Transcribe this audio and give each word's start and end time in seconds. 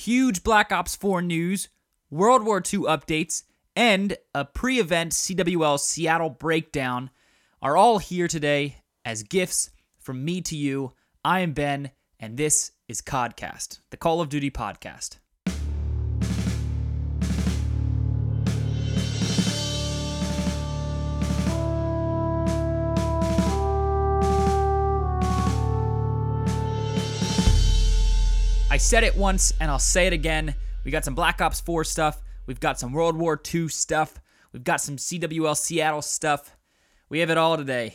huge 0.00 0.42
Black 0.42 0.72
Ops 0.72 0.96
4 0.96 1.22
news, 1.22 1.68
World 2.10 2.44
War 2.44 2.58
II 2.58 2.80
updates, 2.80 3.44
and 3.76 4.16
a 4.34 4.44
pre 4.44 4.80
event 4.80 5.12
CWL 5.12 5.78
Seattle 5.78 6.30
breakdown 6.30 7.10
are 7.62 7.76
all 7.76 7.98
here 7.98 8.26
today 8.26 8.76
as 9.04 9.22
gifts 9.22 9.70
from 9.98 10.24
me 10.24 10.40
to 10.42 10.56
you. 10.56 10.92
I 11.24 11.40
am 11.40 11.52
Ben, 11.52 11.90
and 12.18 12.36
this 12.36 12.72
is 12.88 13.02
Codcast, 13.02 13.80
the 13.90 13.96
Call 13.96 14.20
of 14.20 14.28
Duty 14.28 14.50
podcast. 14.50 15.19
Said 28.80 29.04
it 29.04 29.14
once 29.14 29.52
and 29.60 29.70
I'll 29.70 29.78
say 29.78 30.06
it 30.06 30.14
again. 30.14 30.54
We 30.84 30.90
got 30.90 31.04
some 31.04 31.14
Black 31.14 31.42
Ops 31.42 31.60
4 31.60 31.84
stuff. 31.84 32.22
We've 32.46 32.58
got 32.58 32.80
some 32.80 32.94
World 32.94 33.14
War 33.14 33.38
II 33.54 33.68
stuff. 33.68 34.18
We've 34.52 34.64
got 34.64 34.80
some 34.80 34.96
CWL 34.96 35.54
Seattle 35.54 36.00
stuff. 36.00 36.56
We 37.10 37.18
have 37.18 37.28
it 37.28 37.36
all 37.36 37.58
today. 37.58 37.94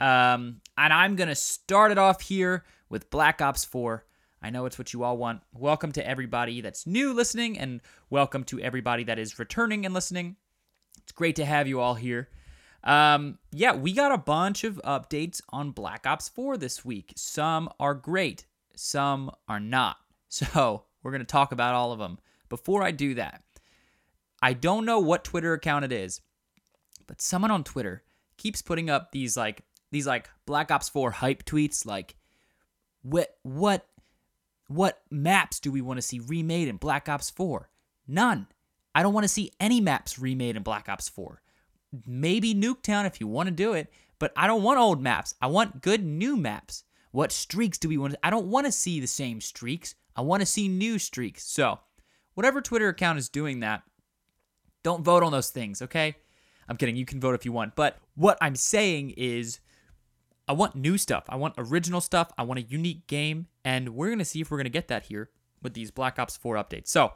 Um, 0.00 0.60
and 0.76 0.92
I'm 0.92 1.14
going 1.14 1.28
to 1.28 1.36
start 1.36 1.92
it 1.92 1.98
off 1.98 2.20
here 2.20 2.64
with 2.88 3.10
Black 3.10 3.40
Ops 3.40 3.64
4. 3.64 4.04
I 4.42 4.50
know 4.50 4.66
it's 4.66 4.76
what 4.76 4.92
you 4.92 5.04
all 5.04 5.16
want. 5.16 5.40
Welcome 5.54 5.92
to 5.92 6.06
everybody 6.06 6.60
that's 6.60 6.84
new 6.84 7.14
listening, 7.14 7.56
and 7.56 7.80
welcome 8.10 8.42
to 8.44 8.60
everybody 8.60 9.04
that 9.04 9.20
is 9.20 9.38
returning 9.38 9.86
and 9.86 9.94
listening. 9.94 10.34
It's 10.98 11.12
great 11.12 11.36
to 11.36 11.44
have 11.44 11.68
you 11.68 11.80
all 11.80 11.94
here. 11.94 12.28
Um, 12.82 13.38
yeah, 13.52 13.72
we 13.76 13.92
got 13.92 14.10
a 14.10 14.18
bunch 14.18 14.64
of 14.64 14.80
updates 14.84 15.40
on 15.50 15.70
Black 15.70 16.08
Ops 16.08 16.28
4 16.28 16.56
this 16.56 16.84
week. 16.84 17.12
Some 17.14 17.70
are 17.78 17.94
great, 17.94 18.46
some 18.74 19.30
are 19.48 19.60
not. 19.60 19.98
So 20.34 20.82
we're 21.02 21.12
going 21.12 21.20
to 21.20 21.26
talk 21.26 21.52
about 21.52 21.74
all 21.74 21.92
of 21.92 21.98
them. 21.98 22.18
Before 22.48 22.82
I 22.82 22.90
do 22.90 23.14
that, 23.14 23.42
I 24.42 24.52
don't 24.52 24.84
know 24.84 24.98
what 24.98 25.24
Twitter 25.24 25.52
account 25.52 25.84
it 25.84 25.92
is, 25.92 26.20
but 27.06 27.22
someone 27.22 27.50
on 27.50 27.64
Twitter 27.64 28.02
keeps 28.36 28.62
putting 28.62 28.90
up 28.90 29.12
these 29.12 29.36
like 29.36 29.62
these 29.90 30.06
like 30.06 30.28
Black 30.44 30.70
Ops 30.70 30.88
4 30.88 31.12
hype 31.12 31.44
tweets 31.44 31.86
like 31.86 32.16
what 33.02 33.36
what 33.42 33.86
what 34.66 35.02
maps 35.10 35.60
do 35.60 35.70
we 35.70 35.80
want 35.80 35.98
to 35.98 36.02
see 36.02 36.20
remade 36.20 36.68
in 36.68 36.76
Black 36.76 37.08
Ops 37.08 37.30
4? 37.30 37.68
None. 38.08 38.48
I 38.94 39.02
don't 39.02 39.14
want 39.14 39.24
to 39.24 39.28
see 39.28 39.52
any 39.60 39.80
maps 39.80 40.18
remade 40.18 40.56
in 40.56 40.62
Black 40.62 40.88
Ops 40.88 41.08
4. 41.08 41.40
Maybe 42.06 42.54
Nuketown 42.54 43.06
if 43.06 43.20
you 43.20 43.28
want 43.28 43.48
to 43.48 43.54
do 43.54 43.72
it, 43.72 43.92
but 44.18 44.32
I 44.36 44.46
don't 44.46 44.62
want 44.62 44.80
old 44.80 45.00
maps. 45.00 45.34
I 45.40 45.46
want 45.46 45.80
good 45.80 46.04
new 46.04 46.36
maps. 46.36 46.84
What 47.14 47.30
streaks 47.30 47.78
do 47.78 47.88
we 47.88 47.96
want 47.96 48.14
to 48.14 48.18
I 48.26 48.30
don't 48.30 48.48
want 48.48 48.66
to 48.66 48.72
see 48.72 48.98
the 48.98 49.06
same 49.06 49.40
streaks. 49.40 49.94
I 50.16 50.22
want 50.22 50.40
to 50.40 50.46
see 50.46 50.66
new 50.66 50.98
streaks. 50.98 51.44
So, 51.46 51.78
whatever 52.34 52.60
Twitter 52.60 52.88
account 52.88 53.20
is 53.20 53.28
doing 53.28 53.60
that, 53.60 53.84
don't 54.82 55.04
vote 55.04 55.22
on 55.22 55.30
those 55.30 55.50
things, 55.50 55.80
okay? 55.80 56.16
I'm 56.68 56.76
kidding. 56.76 56.96
You 56.96 57.06
can 57.06 57.20
vote 57.20 57.36
if 57.36 57.44
you 57.44 57.52
want. 57.52 57.76
But 57.76 57.98
what 58.16 58.36
I'm 58.40 58.56
saying 58.56 59.10
is, 59.16 59.60
I 60.48 60.54
want 60.54 60.74
new 60.74 60.98
stuff. 60.98 61.22
I 61.28 61.36
want 61.36 61.54
original 61.56 62.00
stuff. 62.00 62.32
I 62.36 62.42
want 62.42 62.58
a 62.58 62.64
unique 62.64 63.06
game. 63.06 63.46
And 63.64 63.90
we're 63.90 64.08
going 64.08 64.18
to 64.18 64.24
see 64.24 64.40
if 64.40 64.50
we're 64.50 64.58
going 64.58 64.64
to 64.64 64.70
get 64.70 64.88
that 64.88 65.04
here 65.04 65.30
with 65.62 65.74
these 65.74 65.92
Black 65.92 66.18
Ops 66.18 66.36
4 66.36 66.56
updates. 66.56 66.88
So, 66.88 67.12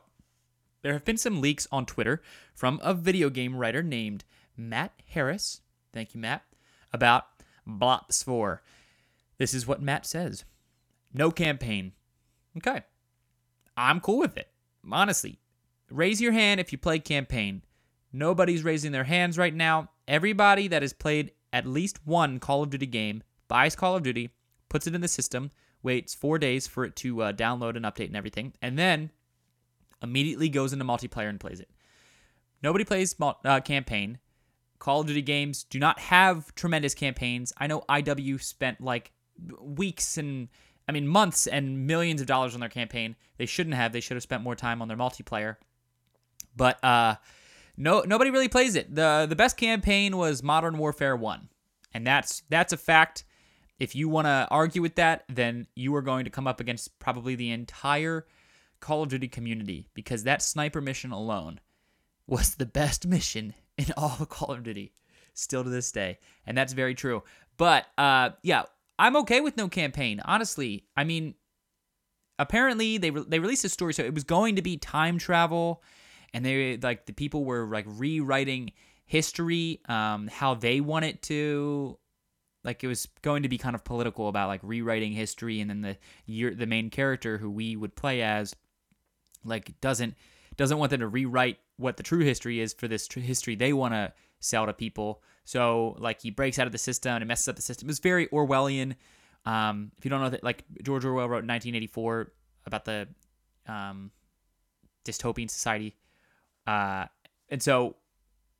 there 0.83 0.93
have 0.93 1.05
been 1.05 1.17
some 1.17 1.41
leaks 1.41 1.67
on 1.73 1.87
Twitter 1.87 2.23
from 2.55 2.79
a 2.85 2.95
video 2.95 3.31
game 3.31 3.57
writer 3.57 3.83
named 3.83 4.23
Matt 4.57 4.93
Harris. 5.09 5.61
Thank 5.93 6.15
you, 6.15 6.21
Matt. 6.21 6.45
About 6.93 7.25
Black 7.67 8.03
Ops 8.03 8.23
4. 8.23 8.63
This 9.39 9.55
is 9.55 9.67
what 9.67 9.83
Matt 9.83 10.05
says 10.07 10.45
No 11.13 11.31
campaign. 11.31 11.93
Okay. 12.57 12.83
I'm 13.77 14.01
cool 14.01 14.19
with 14.19 14.37
it. 14.37 14.49
Honestly, 14.91 15.39
raise 15.91 16.21
your 16.21 16.33
hand 16.33 16.61
if 16.61 16.73
you 16.73 16.79
play 16.79 16.99
campaign. 16.99 17.63
Nobody's 18.13 18.65
raising 18.65 18.93
their 18.93 19.05
hands 19.05 19.39
right 19.39 19.55
now. 19.55 19.91
Everybody 20.09 20.67
that 20.69 20.83
has 20.83 20.93
played 20.93 21.33
at 21.53 21.67
least 21.67 22.07
one 22.07 22.41
Call 22.41 22.63
of 22.63 22.71
Duty 22.71 22.87
game 22.87 23.23
buys 23.47 23.77
Call 23.77 23.97
of 23.97 24.03
Duty, 24.03 24.31
puts 24.69 24.87
it 24.87 24.95
in 24.95 25.01
the 25.01 25.09
system, 25.09 25.51
waits 25.83 26.15
four 26.15 26.39
days 26.39 26.67
for 26.67 26.85
it 26.85 26.97
to 26.97 27.23
uh, 27.23 27.33
download 27.33 27.77
and 27.77 27.85
update 27.85 28.07
and 28.07 28.17
everything, 28.17 28.53
and 28.61 28.79
then 28.79 29.11
immediately 30.03 30.49
goes 30.49 30.73
into 30.73 30.85
multiplayer 30.85 31.29
and 31.29 31.41
plays 31.41 31.61
it. 31.61 31.71
Nobody 32.63 32.85
plays 32.85 33.15
uh, 33.21 33.61
campaign. 33.61 34.19
Call 34.79 35.01
of 35.01 35.07
Duty 35.07 35.23
games 35.23 35.65
do 35.65 35.79
not 35.79 35.99
have 36.01 36.55
tremendous 36.55 36.95
campaigns. 36.95 37.53
I 37.59 37.67
know 37.67 37.85
IW 37.89 38.43
spent 38.43 38.81
like 38.81 39.13
weeks 39.61 40.19
and 40.19 40.49
I 40.89 40.93
mean 40.93 41.07
months 41.07 41.47
and 41.47 41.87
millions 41.87 42.21
of 42.21 42.27
dollars 42.27 42.55
on 42.55 42.61
their 42.61 42.69
campaign. 42.69 43.17
They 43.37 43.47
shouldn't 43.47 43.77
have. 43.77 43.93
They 43.93 44.01
should 44.01 44.17
have 44.17 44.23
spent 44.23 44.43
more 44.43 44.57
time 44.57 44.83
on 44.83 44.89
their 44.89 44.97
multiplayer. 44.97 45.57
But 46.57 46.83
uh 46.85 47.17
no 47.77 48.01
nobody 48.01 48.31
really 48.31 48.49
plays 48.49 48.75
it. 48.75 48.95
The 48.95 49.27
the 49.29 49.37
best 49.37 49.57
campaign 49.57 50.17
was 50.17 50.43
Modern 50.43 50.79
Warfare 50.79 51.17
1. 51.17 51.49
And 51.95 52.07
that's 52.07 52.43
that's 52.49 52.73
a 52.73 52.77
fact. 52.77 53.25
If 53.79 53.95
you 53.95 54.09
want 54.09 54.27
to 54.27 54.49
argue 54.51 54.83
with 54.83 54.97
that, 54.97 55.25
then 55.29 55.69
you 55.77 55.95
are 55.95 56.03
going 56.03 56.25
to 56.25 56.31
come 56.31 56.49
up 56.49 56.59
against 56.59 56.99
probably 56.99 57.37
the 57.37 57.53
entire 57.53 58.27
Call 58.81 59.05
of 59.05 59.09
Duty 59.09 59.29
community 59.29 59.87
because 59.95 60.25
that 60.25 60.43
sniper 60.43 60.81
mission 60.81 61.13
alone 61.13 61.61
was 62.27 62.57
the 62.57 62.67
best 62.67 63.07
mission 63.09 63.55
in 63.77 63.87
all 63.97 64.17
of 64.19 64.29
Call 64.29 64.53
of 64.53 64.63
Duty 64.65 64.93
still 65.35 65.63
to 65.63 65.71
this 65.71 65.93
day. 65.93 66.19
And 66.47 66.59
that's 66.59 66.73
very 66.73 66.95
true. 66.95 67.23
But 67.57 67.87
uh 67.97 68.31
yeah, 68.43 68.65
I'm 68.99 69.17
okay 69.17 69.41
with 69.41 69.57
no 69.57 69.69
campaign. 69.69 70.21
Honestly, 70.25 70.85
I 70.97 71.05
mean, 71.05 71.35
apparently 72.39 72.99
they 72.99 73.11
re- 73.11 73.25
they 73.27 73.39
released 73.39 73.65
a 73.65 73.69
story, 73.69 73.95
so 73.95 74.03
it 74.03 74.15
was 74.15 74.25
going 74.25 74.57
to 74.57 74.63
be 74.63 74.77
time 74.77 75.19
travel, 75.19 75.83
and 76.35 76.45
they 76.45 76.77
like 76.79 77.07
the 77.07 77.13
people 77.13 77.45
were 77.45 77.67
like 77.67 77.85
rewriting 77.87 78.73
history, 79.07 79.81
um, 79.89 80.29
how 80.29 80.55
they 80.55 80.81
want 80.81 81.05
it 81.05 81.23
to. 81.23 81.99
Like 82.65 82.83
it 82.83 82.89
was 82.89 83.07
going 83.23 83.45
to 83.45 83.49
be 83.49 83.57
kind 83.57 83.77
of 83.77 83.85
political 83.85 84.29
about 84.29 84.49
like 84.49 84.61
rewriting 84.63 85.13
history, 85.13 85.61
and 85.61 85.71
then 85.71 85.81
the 85.83 85.97
year 86.27 86.55
the 86.55 86.67
main 86.67 86.91
character 86.91 87.39
who 87.39 87.51
we 87.51 87.77
would 87.77 87.95
play 87.95 88.23
as, 88.23 88.55
like 89.45 89.81
doesn't 89.81 90.15
doesn't 90.57 90.79
want 90.79 90.91
them 90.91 91.01
to 91.01 91.09
rewrite 91.09 91.59
what 91.77 91.97
the 91.97 92.03
true 92.03 92.25
history 92.25 92.59
is 92.59 92.75
for 92.75 92.89
this 92.89 93.09
history 93.11 93.55
they 93.55 93.73
want 93.73 93.95
to 93.95 94.13
sell 94.41 94.67
to 94.67 94.73
people. 94.73 95.23
So 95.49 95.97
like 95.99 96.21
he 96.21 96.31
breaks 96.31 96.59
out 96.59 96.67
of 96.67 96.73
the 96.73 96.79
system 96.79 97.17
and 97.17 97.27
messes 97.27 97.49
up 97.49 97.57
the 97.57 97.63
system. 97.63 97.89
It's 97.89 98.01
very 98.01 98.27
Orwellian. 98.27 98.97
Um, 99.47 99.93
if 99.97 100.05
you 100.05 100.11
don't 100.11 100.21
know 100.21 100.29
that, 100.29 100.45
like 100.45 100.63
George 100.83 101.07
Orwell 101.07 101.27
wrote 101.27 101.43
in 101.43 101.49
1984 101.49 102.31
about 102.67 102.85
the 102.85 103.09
um, 103.67 104.11
dystopian 105.07 105.51
society, 105.51 105.97
uh, 106.67 107.07
and 107.49 107.63
so 107.63 107.97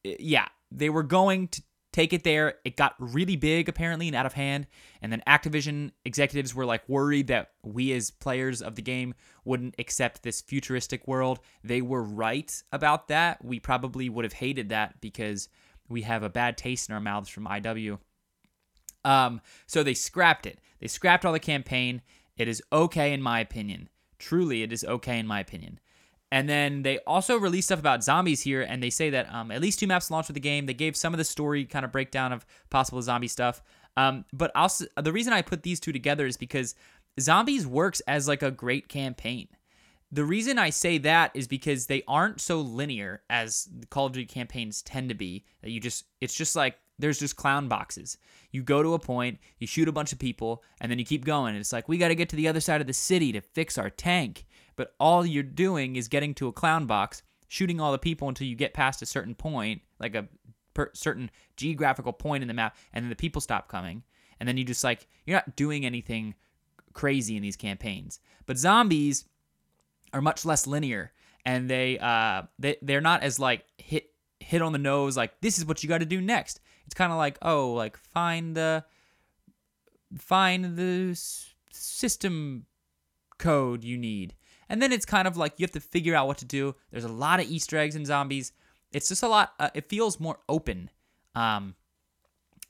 yeah, 0.03 0.47
they 0.73 0.89
were 0.89 1.03
going 1.03 1.49
to 1.49 1.63
take 1.93 2.15
it 2.15 2.25
there. 2.25 2.55
It 2.65 2.79
got 2.79 2.95
really 2.99 3.37
big 3.37 3.69
apparently 3.69 4.07
and 4.07 4.17
out 4.17 4.25
of 4.25 4.33
hand, 4.33 4.67
and 5.03 5.13
then 5.13 5.23
Activision 5.27 5.91
executives 6.07 6.55
were 6.55 6.65
like 6.65 6.89
worried 6.89 7.27
that 7.27 7.51
we 7.63 7.93
as 7.93 8.11
players 8.11 8.63
of 8.63 8.77
the 8.77 8.83
game 8.83 9.13
wouldn't 9.45 9.75
accept 9.79 10.23
this 10.23 10.41
futuristic 10.41 11.07
world. 11.07 11.41
They 11.63 11.83
were 11.83 12.03
right 12.03 12.51
about 12.73 13.09
that. 13.09 13.45
We 13.45 13.61
probably 13.61 14.09
would 14.09 14.25
have 14.25 14.33
hated 14.33 14.71
that 14.71 15.03
because 15.03 15.51
we 15.89 16.03
have 16.03 16.23
a 16.23 16.29
bad 16.29 16.57
taste 16.57 16.89
in 16.89 16.95
our 16.95 17.01
mouths 17.01 17.29
from 17.29 17.47
IW. 17.47 17.99
Um, 19.05 19.41
so 19.67 19.83
they 19.83 19.95
scrapped 19.95 20.47
it. 20.47 20.59
They 20.81 20.89
scrapped 20.89 21.25
all 21.25 21.33
the 21.33 21.41
campaign. 21.41 22.03
It 22.37 22.49
is 22.49 22.63
okay 22.73 23.13
in 23.13 23.23
my 23.23 23.41
opinion. 23.41 23.89
Truly, 24.19 24.63
it 24.63 24.73
is 24.73 24.85
okay 24.85 25.19
in 25.19 25.27
my 25.27 25.41
opinion. 25.41 25.79
And 26.31 26.49
then 26.49 26.83
they 26.83 26.99
also 27.01 27.39
released 27.39 27.69
stuff 27.69 27.79
about 27.79 28.05
zombies 28.05 28.43
here, 28.43 28.61
and 28.61 28.83
they 28.83 28.91
say 28.91 29.09
that 29.11 29.33
um, 29.33 29.51
at 29.51 29.63
least 29.63 29.79
two 29.79 29.87
maps 29.87 30.11
launched 30.11 30.29
with 30.29 30.35
the 30.35 30.41
game. 30.41 30.67
They 30.67 30.75
gave 30.75 30.95
some 30.97 31.15
of 31.15 31.19
the 31.19 31.25
story 31.25 31.65
kind 31.65 31.85
of 31.85 31.93
breakdown 31.93 32.33
of 32.33 32.45
possible 32.69 33.01
zombie 33.01 33.29
stuff. 33.29 33.63
Um, 33.97 34.27
but 34.33 34.53
also, 34.55 34.85
the 35.01 35.13
reason 35.13 35.33
I 35.33 35.41
put 35.43 35.63
these 35.63 35.81
two 35.81 35.93
together 35.93 36.27
is 36.27 36.37
because 36.37 36.75
zombies 37.19 37.67
works 37.67 38.01
as 38.01 38.29
like 38.29 38.43
a 38.43 38.51
great 38.51 38.89
campaign. 38.89 39.49
The 40.11 40.25
reason 40.25 40.59
I 40.59 40.71
say 40.71 40.99
that 40.99 41.33
is 41.35 41.47
because 41.47 41.87
they 41.87 42.03
aren't 42.09 42.41
so 42.41 42.61
linear 42.61 43.23
as 43.29 43.69
the 43.79 43.87
Call 43.87 44.07
of 44.07 44.13
Duty 44.13 44.27
campaigns 44.27 44.81
tend 44.81 45.11
to 45.11 45.15
be. 45.15 45.45
That 45.63 45.71
you 45.71 45.81
just 45.81 46.05
it's 46.21 46.35
just 46.35 46.57
like 46.57 46.79
there's 46.99 47.19
just 47.19 47.37
clown 47.37 47.69
boxes. 47.69 48.17
You 48.51 48.63
go 48.63 48.83
to 48.83 48.95
a 48.95 48.99
point, 48.99 49.39
you 49.59 49.67
shoot 49.67 49.89
a 49.89 49.93
bunch 49.93 50.13
of 50.13 50.19
people, 50.19 50.65
and 50.81 50.91
then 50.91 50.99
you 50.99 51.05
keep 51.05 51.25
going. 51.25 51.55
It's 51.55 51.73
like 51.73 51.89
we 51.89 51.99
got 51.99 52.09
to 52.09 52.15
get 52.15 52.31
to 52.31 52.37
the 52.37 52.49
other 52.49 52.61
side 52.61 52.81
of 52.81 52.87
the 52.87 52.93
city 52.93 53.33
to 53.33 53.41
fix 53.41 53.77
our 53.77 53.91
tank. 53.91 54.47
But 54.77 54.95
all 54.99 55.27
you're 55.27 55.43
doing 55.43 55.97
is 55.97 56.09
getting 56.09 56.35
to 56.35 56.49
a 56.49 56.53
clown 56.53 56.87
box, 56.87 57.23
shooting 57.49 57.81
all 57.81 57.93
the 57.93 57.99
people 57.99 58.29
until 58.29 58.47
you 58.47 58.57
get 58.57 58.75
past 58.75 59.03
a 59.03 59.07
certain 59.07 59.35
point, 59.35 59.83
like 60.01 60.15
a 60.15 60.27
per- 60.73 60.91
certain 60.95 61.31
geographical 61.57 62.13
point 62.13 62.43
in 62.43 62.49
the 62.49 62.55
map, 62.55 62.77
and 62.95 63.05
then 63.05 63.11
the 63.11 63.17
people 63.17 63.41
stop 63.41 63.69
coming. 63.69 64.03
And 64.41 64.49
then 64.49 64.57
you 64.57 64.65
just 64.65 64.85
like 64.85 65.07
you're 65.27 65.37
not 65.37 65.57
doing 65.57 65.85
anything 65.85 66.35
crazy 66.95 67.37
in 67.37 67.43
these 67.43 67.57
campaigns. 67.57 68.21
But 68.47 68.57
zombies 68.57 69.27
are 70.13 70.21
much 70.21 70.45
less 70.45 70.67
linear 70.67 71.13
and 71.45 71.69
they 71.69 71.99
uh 71.99 72.43
they 72.59 72.77
they're 72.83 73.01
not 73.01 73.23
as 73.23 73.39
like 73.39 73.65
hit 73.79 74.11
hit 74.41 74.63
on 74.63 74.73
the 74.73 74.79
nose 74.79 75.17
like 75.17 75.41
this 75.41 75.59
is 75.59 75.65
what 75.65 75.83
you 75.83 75.89
got 75.89 75.99
to 75.99 76.07
do 76.07 76.21
next. 76.21 76.61
It's 76.87 76.95
kind 76.95 77.13
of 77.13 77.19
like 77.19 77.39
oh 77.43 77.73
like 77.73 77.97
find 77.97 78.57
the 78.57 78.85
find 80.17 80.77
the 80.77 81.19
system 81.71 82.67
code 83.39 83.85
you 83.85 83.97
need 83.97 84.35
And 84.69 84.83
then 84.83 84.93
it's 84.93 85.07
kind 85.07 85.27
of 85.27 85.37
like 85.37 85.55
you 85.57 85.65
have 85.65 85.73
to 85.73 85.81
figure 85.81 86.15
out 86.15 86.27
what 86.27 86.39
to 86.39 86.45
do. 86.45 86.75
There's 86.91 87.05
a 87.05 87.09
lot 87.09 87.41
of 87.41 87.47
Easter 87.47 87.79
eggs 87.79 87.97
in 87.97 88.05
zombies. 88.05 88.53
It's 88.93 89.09
just 89.09 89.23
a 89.23 89.29
lot. 89.29 89.53
Uh, 89.59 89.71
it 89.75 89.89
feels 89.89 90.21
more 90.21 90.39
open. 90.49 90.91
Um, 91.35 91.75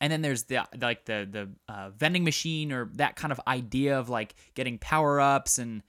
and 0.00 0.12
then 0.12 0.22
there's 0.22 0.44
the 0.44 0.60
like 0.80 1.06
the 1.06 1.28
the 1.30 1.72
uh, 1.72 1.90
vending 1.90 2.22
machine 2.22 2.72
or 2.72 2.90
that 2.94 3.16
kind 3.16 3.32
of 3.32 3.40
idea 3.48 3.98
of 3.98 4.08
like 4.08 4.34
getting 4.54 4.78
power 4.78 5.20
ups 5.20 5.58
and 5.58 5.82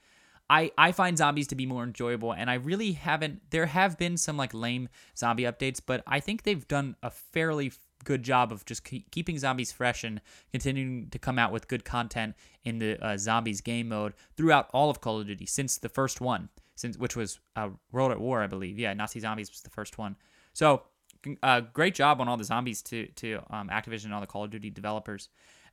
I 0.50 0.72
I 0.76 0.92
find 0.92 1.16
zombies 1.16 1.46
to 1.48 1.54
be 1.54 1.64
more 1.64 1.84
enjoyable 1.84 2.32
and 2.32 2.50
I 2.50 2.54
really 2.54 2.92
haven't 2.92 3.50
there 3.50 3.66
have 3.66 3.96
been 3.96 4.16
some 4.16 4.36
like 4.36 4.52
lame 4.52 4.88
zombie 5.16 5.44
updates 5.44 5.80
but 5.84 6.02
I 6.06 6.20
think 6.20 6.42
they've 6.42 6.66
done 6.66 6.96
a 7.02 7.10
fairly 7.10 7.72
good 8.04 8.22
job 8.22 8.50
of 8.50 8.64
just 8.64 8.84
keep, 8.84 9.10
keeping 9.10 9.38
zombies 9.38 9.72
fresh 9.72 10.04
and 10.04 10.20
continuing 10.50 11.08
to 11.10 11.18
come 11.18 11.38
out 11.38 11.52
with 11.52 11.68
good 11.68 11.84
content 11.84 12.34
in 12.64 12.78
the 12.78 13.02
uh, 13.04 13.16
zombies 13.16 13.60
game 13.60 13.88
mode 13.88 14.14
throughout 14.36 14.68
all 14.72 14.90
of 14.90 15.00
Call 15.00 15.20
of 15.20 15.26
Duty 15.26 15.46
since 15.46 15.78
the 15.78 15.88
first 15.88 16.20
one 16.20 16.48
since 16.74 16.98
which 16.98 17.14
was 17.14 17.38
uh, 17.56 17.68
World 17.92 18.10
at 18.10 18.20
War 18.20 18.42
I 18.42 18.46
believe 18.46 18.78
yeah 18.78 18.92
Nazi 18.92 19.20
zombies 19.20 19.50
was 19.50 19.60
the 19.62 19.70
first 19.70 19.96
one 19.96 20.16
so 20.52 20.82
uh, 21.42 21.60
great 21.60 21.94
job 21.94 22.20
on 22.20 22.28
all 22.28 22.36
the 22.36 22.44
zombies 22.44 22.82
to 22.82 23.06
to 23.06 23.40
um, 23.50 23.68
Activision 23.68 24.06
and 24.06 24.14
all 24.14 24.20
the 24.20 24.26
Call 24.26 24.44
of 24.44 24.50
Duty 24.50 24.70
developers. 24.70 25.28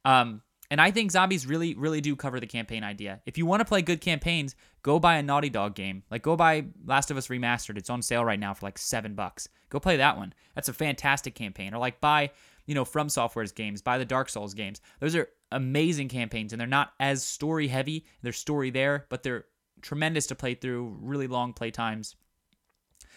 Um, 0.05 0.41
and 0.69 0.81
I 0.81 0.91
think 0.91 1.11
zombies 1.11 1.45
really, 1.45 1.75
really 1.75 2.01
do 2.01 2.15
cover 2.15 2.39
the 2.39 2.47
campaign 2.47 2.83
idea. 2.83 3.21
If 3.25 3.37
you 3.37 3.45
want 3.45 3.61
to 3.61 3.65
play 3.65 3.81
good 3.81 4.01
campaigns, 4.01 4.55
go 4.83 4.99
buy 4.99 5.17
a 5.17 5.23
Naughty 5.23 5.49
Dog 5.49 5.75
game. 5.75 6.03
Like 6.11 6.23
go 6.23 6.35
buy 6.35 6.65
Last 6.85 7.09
of 7.09 7.17
Us 7.17 7.27
Remastered. 7.27 7.77
It's 7.77 7.89
on 7.89 8.01
sale 8.01 8.25
right 8.25 8.39
now 8.39 8.53
for 8.53 8.65
like 8.65 8.77
seven 8.77 9.15
bucks. 9.15 9.47
Go 9.69 9.79
play 9.79 9.97
that 9.97 10.17
one. 10.17 10.33
That's 10.55 10.69
a 10.69 10.73
fantastic 10.73 11.35
campaign. 11.35 11.73
Or 11.73 11.77
like 11.77 12.01
buy, 12.01 12.31
you 12.65 12.75
know, 12.75 12.85
From 12.85 13.07
Software's 13.07 13.51
games, 13.51 13.81
buy 13.81 13.97
the 13.97 14.05
Dark 14.05 14.29
Souls 14.29 14.53
games. 14.53 14.81
Those 14.99 15.15
are 15.15 15.29
amazing 15.51 16.09
campaigns, 16.09 16.51
and 16.51 16.59
they're 16.59 16.67
not 16.67 16.91
as 16.99 17.23
story 17.23 17.67
heavy. 17.67 18.05
There's 18.21 18.37
story 18.37 18.69
there, 18.69 19.05
but 19.09 19.23
they're 19.23 19.45
tremendous 19.81 20.27
to 20.27 20.35
play 20.35 20.55
through. 20.55 20.97
Really 21.01 21.27
long 21.27 21.53
play 21.53 21.71
times. 21.71 22.15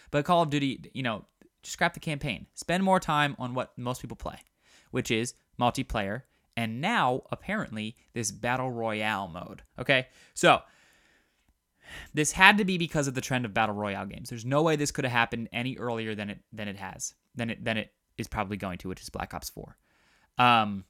But 0.09 0.25
Call 0.25 0.41
of 0.41 0.49
Duty, 0.49 0.89
you 0.93 1.03
know, 1.03 1.25
just 1.63 1.73
scrap 1.73 1.93
the 1.93 1.99
campaign. 1.99 2.47
Spend 2.53 2.83
more 2.83 2.99
time 2.99 3.35
on 3.39 3.53
what 3.53 3.77
most 3.77 4.01
people 4.01 4.17
play, 4.17 4.39
which 4.91 5.11
is 5.11 5.33
multiplayer. 5.59 6.23
And 6.57 6.81
now, 6.81 7.23
apparently, 7.31 7.95
this 8.13 8.31
battle 8.31 8.71
royale 8.71 9.27
mode. 9.27 9.63
Okay, 9.79 10.07
so 10.33 10.61
this 12.13 12.33
had 12.33 12.57
to 12.57 12.65
be 12.65 12.77
because 12.77 13.07
of 13.07 13.13
the 13.13 13.21
trend 13.21 13.45
of 13.45 13.53
battle 13.53 13.75
royale 13.75 14.05
games. 14.05 14.29
There's 14.29 14.45
no 14.45 14.61
way 14.61 14.75
this 14.75 14.91
could 14.91 15.05
have 15.05 15.11
happened 15.11 15.49
any 15.53 15.77
earlier 15.77 16.15
than 16.15 16.29
it 16.29 16.39
than 16.51 16.67
it 16.67 16.77
has 16.77 17.13
than 17.35 17.49
it 17.49 17.63
than 17.63 17.77
it 17.77 17.93
is 18.17 18.27
probably 18.27 18.57
going 18.57 18.77
to, 18.79 18.89
which 18.89 19.01
is 19.01 19.09
Black 19.09 19.33
Ops 19.33 19.49
4. 19.49 19.77
Um, 20.37 20.85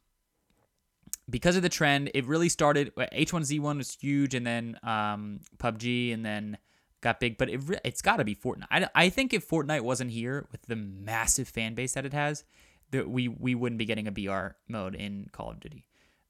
because 1.29 1.55
of 1.55 1.61
the 1.61 1.69
trend, 1.69 2.11
it 2.13 2.25
really 2.25 2.49
started. 2.49 2.93
H1Z1 2.95 3.77
was 3.77 3.95
huge, 3.99 4.33
and 4.33 4.45
then 4.45 4.77
um, 4.83 5.39
PUBG, 5.57 6.13
and 6.13 6.25
then 6.25 6.57
got 7.01 7.19
big, 7.19 7.37
but 7.37 7.49
it 7.49 7.61
it's 7.83 8.01
got 8.01 8.17
to 8.17 8.23
be 8.23 8.35
Fortnite. 8.35 8.67
I, 8.69 8.87
I 8.95 9.09
think 9.09 9.33
if 9.33 9.47
Fortnite 9.47 9.81
wasn't 9.81 10.11
here 10.11 10.47
with 10.51 10.63
the 10.63 10.75
massive 10.75 11.47
fan 11.47 11.73
base 11.73 11.93
that 11.93 12.05
it 12.05 12.13
has, 12.13 12.43
that 12.91 13.09
we 13.09 13.27
we 13.27 13.55
wouldn't 13.55 13.79
be 13.79 13.85
getting 13.85 14.07
a 14.07 14.11
BR 14.11 14.55
mode 14.67 14.95
in 14.95 15.27
Call 15.31 15.49
of 15.49 15.59
Duty. 15.59 15.85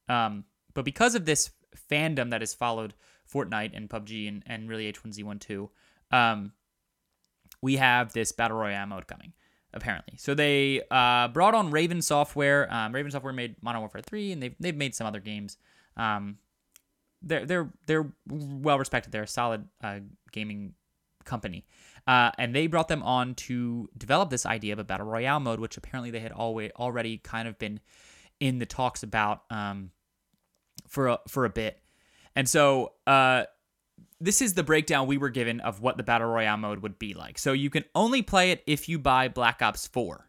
Um, 0.08 0.46
but 0.74 0.86
because 0.86 1.16
of 1.16 1.26
this 1.26 1.52
fandom 1.90 2.32
that 2.32 2.42
has 2.42 2.54
followed 2.54 2.94
Fortnite 3.32 3.76
and 3.76 3.90
PUBG 3.90 4.28
and, 4.28 4.44
and 4.46 4.70
really 4.70 4.92
H1Z1 4.92 5.40
too, 5.40 5.70
um, 6.12 6.52
we 7.62 7.78
have 7.78 8.14
this 8.14 8.32
battle 8.32 8.58
royale 8.58 8.88
mode 8.88 9.08
coming 9.08 9.34
apparently. 9.74 10.16
So 10.18 10.34
they 10.34 10.82
uh, 10.92 11.30
brought 11.30 11.56
on 11.56 11.72
Raven 11.72 12.02
Software. 12.02 12.72
Um, 12.74 12.94
Raven 12.94 13.12
Software 13.12 13.34
made 13.34 13.56
Modern 13.62 13.82
Warfare 13.82 14.02
3, 14.02 14.34
and 14.34 14.44
they've 14.44 14.56
they've 14.60 14.76
made 14.76 14.96
some 14.96 15.08
other 15.08 15.20
games. 15.20 15.58
Um, 15.98 16.38
they're 17.22 17.46
they're 17.46 17.70
they're 17.86 18.12
well 18.28 18.80
respected. 18.80 19.12
They're 19.12 19.24
a 19.24 19.28
solid 19.28 19.66
uh, 19.84 20.00
gaming 20.32 20.74
company, 21.26 21.66
uh, 22.08 22.32
and 22.38 22.56
they 22.56 22.68
brought 22.68 22.88
them 22.88 23.04
on 23.04 23.36
to 23.36 23.90
develop 23.98 24.30
this 24.30 24.46
idea 24.46 24.74
of 24.74 24.80
a 24.80 24.84
battle 24.84 25.08
royale 25.08 25.40
mode, 25.40 25.60
which 25.60 25.78
apparently 25.78 26.12
they 26.12 26.20
had 26.20 26.32
already 26.32 27.18
kind 27.18 27.48
of 27.48 27.58
been 27.60 27.80
in 28.40 28.60
the 28.60 28.66
talks 28.66 29.04
about 29.04 29.44
um, 29.50 29.92
for 30.88 31.08
a, 31.08 31.20
for 31.28 31.46
a 31.46 31.50
bit. 31.50 31.80
And 32.36 32.48
so 32.50 32.94
uh, 33.08 33.44
this 34.20 34.42
is 34.42 34.54
the 34.54 34.64
breakdown 34.64 35.08
we 35.08 35.18
were 35.18 35.30
given 35.30 35.60
of 35.62 35.82
what 35.82 35.98
the 35.98 36.04
battle 36.04 36.28
royale 36.28 36.58
mode 36.58 36.80
would 36.80 37.00
be 37.00 37.14
like. 37.14 37.38
So 37.38 37.54
you 37.54 37.70
can 37.70 37.86
only 37.96 38.22
play 38.22 38.52
it 38.52 38.64
if 38.68 38.88
you 38.88 39.00
buy 39.00 39.28
Black 39.28 39.62
Ops 39.62 39.88
4. 39.88 40.28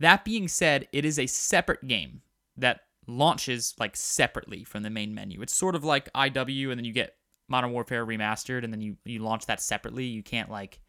That 0.00 0.24
being 0.24 0.48
said, 0.48 0.88
it 0.92 1.04
is 1.04 1.18
a 1.18 1.26
separate 1.26 1.86
game 1.86 2.22
that 2.56 2.80
launches 3.06 3.74
like 3.78 3.96
separately 3.96 4.64
from 4.64 4.82
the 4.82 4.90
main 4.90 5.14
menu. 5.14 5.40
It's 5.42 5.54
sort 5.54 5.74
of 5.74 5.84
like 5.84 6.12
IW, 6.12 6.70
and 6.70 6.78
then 6.78 6.84
you 6.84 6.92
get 6.92 7.14
Modern 7.48 7.72
Warfare 7.72 8.06
Remastered, 8.06 8.64
and 8.64 8.72
then 8.72 8.80
you 8.80 8.96
you 9.04 9.20
launch 9.20 9.46
that 9.46 9.60
separately. 9.60 10.04
You 10.04 10.22
can't 10.22 10.50
like 10.50 10.80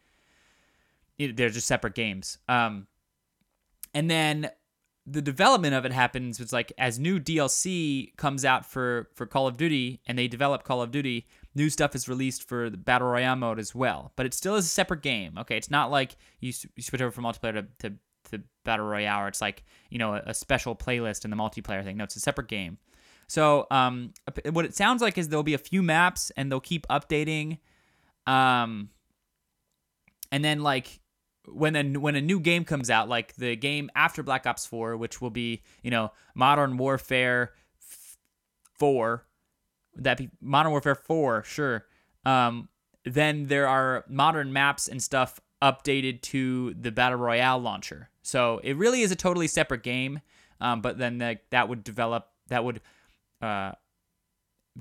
it, 1.18 1.36
they're 1.36 1.50
just 1.50 1.66
separate 1.66 1.94
games. 1.94 2.38
Um, 2.48 2.86
and 3.92 4.10
then 4.10 4.50
the 5.06 5.22
development 5.22 5.74
of 5.74 5.84
it 5.84 5.92
happens. 5.92 6.40
It's 6.40 6.52
like 6.52 6.72
as 6.78 6.98
new 6.98 7.18
DLC 7.18 8.16
comes 8.16 8.44
out 8.44 8.64
for 8.64 9.08
for 9.14 9.26
Call 9.26 9.46
of 9.46 9.56
Duty, 9.56 10.00
and 10.06 10.18
they 10.18 10.28
develop 10.28 10.64
Call 10.64 10.82
of 10.82 10.90
Duty. 10.90 11.26
New 11.54 11.68
stuff 11.68 11.94
is 11.94 12.08
released 12.08 12.48
for 12.48 12.70
the 12.70 12.76
battle 12.76 13.08
royale 13.08 13.36
mode 13.36 13.58
as 13.58 13.74
well, 13.74 14.12
but 14.16 14.24
it 14.24 14.34
still 14.34 14.54
is 14.54 14.66
a 14.66 14.68
separate 14.68 15.02
game. 15.02 15.36
Okay, 15.38 15.56
it's 15.56 15.70
not 15.70 15.90
like 15.90 16.16
you, 16.40 16.52
you 16.76 16.82
switch 16.82 17.00
over 17.00 17.10
from 17.10 17.24
multiplayer 17.24 17.66
to, 17.80 17.90
to 17.90 17.96
the 18.30 18.42
battle 18.64 18.86
royale. 18.86 19.26
It's 19.26 19.40
like 19.40 19.64
you 19.90 19.98
know 19.98 20.14
a, 20.14 20.22
a, 20.26 20.34
special 20.34 20.76
playlist 20.76 21.24
in 21.24 21.30
the 21.30 21.36
multiplayer 21.36 21.82
thing. 21.82 21.96
No, 21.96 22.04
it's 22.04 22.16
a 22.16 22.20
separate 22.20 22.48
game. 22.48 22.78
So 23.30 23.68
um, 23.70 24.12
what 24.50 24.64
it 24.64 24.74
sounds 24.74 25.00
like 25.00 25.16
is 25.16 25.28
there'll 25.28 25.44
be 25.44 25.54
a 25.54 25.58
few 25.58 25.84
maps 25.84 26.32
and 26.36 26.50
they'll 26.50 26.58
keep 26.58 26.84
updating. 26.88 27.58
Um, 28.26 28.90
and 30.32 30.44
then 30.44 30.64
like 30.64 30.98
when 31.46 31.76
a 31.76 31.84
when 31.96 32.16
a 32.16 32.20
new 32.20 32.40
game 32.40 32.64
comes 32.64 32.90
out, 32.90 33.08
like 33.08 33.36
the 33.36 33.54
game 33.54 33.88
after 33.94 34.24
Black 34.24 34.48
Ops 34.48 34.66
4, 34.66 34.96
which 34.96 35.20
will 35.20 35.30
be 35.30 35.62
you 35.84 35.92
know 35.92 36.10
Modern 36.34 36.76
Warfare 36.76 37.52
4, 38.80 39.24
that 39.94 40.18
be 40.18 40.30
Modern 40.40 40.72
Warfare 40.72 40.96
4, 40.96 41.44
sure. 41.44 41.86
Um, 42.26 42.68
then 43.04 43.46
there 43.46 43.68
are 43.68 44.04
modern 44.08 44.52
maps 44.52 44.88
and 44.88 45.00
stuff 45.00 45.38
updated 45.62 46.20
to 46.22 46.74
the 46.74 46.90
battle 46.90 47.18
royale 47.18 47.60
launcher. 47.60 48.10
So 48.22 48.60
it 48.64 48.76
really 48.76 49.02
is 49.02 49.12
a 49.12 49.16
totally 49.16 49.46
separate 49.46 49.84
game. 49.84 50.20
Um, 50.60 50.80
but 50.80 50.98
then 50.98 51.18
the, 51.18 51.38
that 51.50 51.68
would 51.68 51.84
develop, 51.84 52.28
that 52.48 52.64
would 52.64 52.80
uh, 53.40 53.72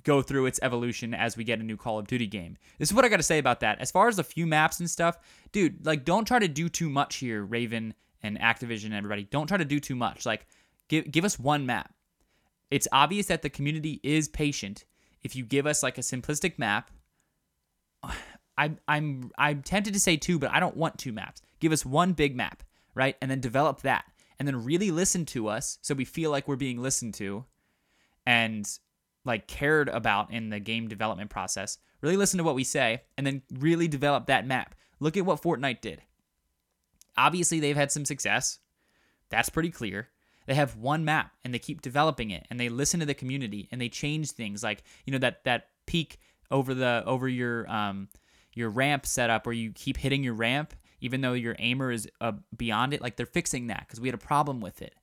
go 0.04 0.22
through 0.22 0.46
its 0.46 0.60
evolution 0.62 1.14
as 1.14 1.36
we 1.36 1.44
get 1.44 1.60
a 1.60 1.64
new 1.64 1.78
Call 1.78 2.00
of 2.00 2.08
Duty 2.08 2.28
game. 2.28 2.58
This 2.78 2.90
is 2.90 2.94
what 2.94 3.06
I 3.06 3.10
got 3.10 3.18
to 3.18 3.24
say 3.24 3.40
about 3.40 3.60
that. 3.62 3.80
As 3.80 3.92
far 3.92 4.08
as 4.08 4.20
a 4.20 4.24
few 4.24 4.46
maps 4.46 4.80
and 4.80 4.90
stuff, 4.90 5.18
dude, 5.52 5.86
like 5.86 6.06
don't 6.06 6.26
try 6.26 6.40
to 6.40 6.48
do 6.48 6.70
too 6.70 6.90
much 6.90 7.18
here, 7.18 7.44
Raven 7.44 7.94
and 8.22 8.40
Activision 8.40 8.86
and 8.86 8.96
everybody. 8.96 9.24
Don't 9.24 9.48
try 9.48 9.58
to 9.58 9.66
do 9.66 9.80
too 9.80 9.96
much. 9.96 10.26
Like 10.26 10.46
give 10.88 11.10
give 11.12 11.26
us 11.26 11.40
one 11.40 11.66
map. 11.66 11.94
It's 12.72 12.88
obvious 12.92 13.28
that 13.28 13.42
the 13.42 13.50
community 13.50 14.00
is 14.04 14.28
patient. 14.28 14.86
If 15.24 15.36
you 15.36 15.44
give 15.44 15.66
us 15.66 15.84
like 15.84 15.98
a 15.98 16.02
simplistic 16.02 16.60
map, 16.60 16.92
I, 18.58 18.72
I'm 18.88 19.32
I'm 19.38 19.64
tempted 19.64 19.94
to 19.94 20.00
say 20.00 20.18
two, 20.18 20.38
but 20.38 20.52
I 20.52 20.60
don't 20.60 20.78
want 20.78 20.98
two 20.98 21.14
maps. 21.14 21.42
Give 21.60 21.72
us 21.72 21.86
one 21.86 22.14
big 22.14 22.36
map, 22.36 22.64
right? 22.94 23.16
And 23.22 23.32
then 23.32 23.40
develop 23.40 23.82
that. 23.82 24.06
And 24.38 24.48
then 24.48 24.64
really 24.64 24.92
listen 24.92 25.26
to 25.28 25.50
us 25.50 25.80
so 25.82 25.94
we 25.94 26.06
feel 26.06 26.32
like 26.32 26.48
we're 26.48 26.56
being 26.56 26.82
listened 26.82 27.14
to 27.16 27.46
and 28.26 28.70
like 29.26 29.48
cared 29.48 29.90
about 29.90 30.32
in 30.32 30.50
the 30.50 30.60
game 30.60 30.88
development 30.88 31.30
process. 31.30 31.78
Really 32.02 32.18
listen 32.18 32.38
to 32.38 32.44
what 32.44 32.56
we 32.56 32.64
say 32.64 33.04
and 33.18 33.28
then 33.28 33.42
really 33.60 33.88
develop 33.88 34.28
that 34.28 34.48
map. 34.48 34.76
Look 35.00 35.18
at 35.18 35.26
what 35.26 35.42
Fortnite 35.42 35.82
did. 35.82 36.02
Obviously, 37.18 37.60
they've 37.60 37.76
had 37.76 37.92
some 37.92 38.06
success. 38.06 38.60
That's 39.30 39.50
pretty 39.50 39.70
clear. 39.70 40.10
They 40.46 40.56
have 40.56 40.78
one 40.78 41.06
map 41.06 41.32
and 41.44 41.54
they 41.54 41.60
keep 41.60 41.82
developing 41.82 42.32
it 42.32 42.48
and 42.50 42.60
they 42.60 42.70
listen 42.70 43.00
to 43.02 43.06
the 43.06 43.14
community 43.14 43.68
and 43.72 43.80
they 43.80 43.90
change 43.90 44.32
things 44.32 44.64
like, 44.64 44.84
you 45.06 45.12
know, 45.12 45.20
that 45.20 45.44
that 45.44 45.68
peak 45.86 46.20
over 46.50 46.74
the 46.74 47.04
over 47.06 47.28
your 47.28 47.70
um 47.70 48.08
your 48.54 48.70
ramp 48.70 49.06
setup 49.06 49.46
where 49.46 49.54
you 49.54 49.72
keep 49.72 49.98
hitting 49.98 50.24
your 50.24 50.34
ramp 50.34 50.74
even 51.02 51.22
though 51.22 51.34
your 51.34 51.56
aimer 51.60 51.92
is 51.92 52.10
uh, 52.22 52.34
beyond 52.56 52.94
it. 52.94 53.02
Like 53.02 53.16
they're 53.16 53.26
fixing 53.26 53.68
that 53.68 53.82
because 53.82 54.00
we 54.00 54.08
had 54.08 54.16
a 54.16 54.20
problem 54.20 54.62
with 54.62 54.82
it. 54.82 54.96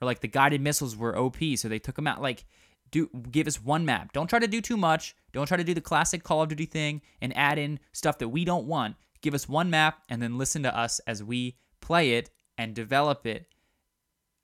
Or 0.00 0.06
like 0.06 0.20
the 0.20 0.28
guided 0.28 0.60
missiles 0.60 0.96
were 0.96 1.16
OP, 1.16 1.36
so 1.56 1.68
they 1.68 1.78
took 1.78 1.96
them 1.96 2.06
out. 2.06 2.20
Like, 2.20 2.44
do 2.90 3.08
give 3.30 3.46
us 3.46 3.62
one 3.62 3.84
map. 3.84 4.12
Don't 4.12 4.28
try 4.28 4.38
to 4.38 4.46
do 4.46 4.60
too 4.60 4.76
much. 4.76 5.16
Don't 5.32 5.46
try 5.46 5.56
to 5.56 5.64
do 5.64 5.74
the 5.74 5.80
classic 5.80 6.22
Call 6.22 6.42
of 6.42 6.48
Duty 6.48 6.66
thing 6.66 7.02
and 7.20 7.36
add 7.36 7.58
in 7.58 7.80
stuff 7.92 8.18
that 8.18 8.28
we 8.28 8.44
don't 8.44 8.66
want. 8.66 8.96
Give 9.22 9.34
us 9.34 9.48
one 9.48 9.70
map 9.70 10.02
and 10.08 10.22
then 10.22 10.38
listen 10.38 10.62
to 10.62 10.76
us 10.76 11.00
as 11.06 11.22
we 11.22 11.56
play 11.80 12.12
it 12.12 12.30
and 12.58 12.74
develop 12.74 13.26
it 13.26 13.46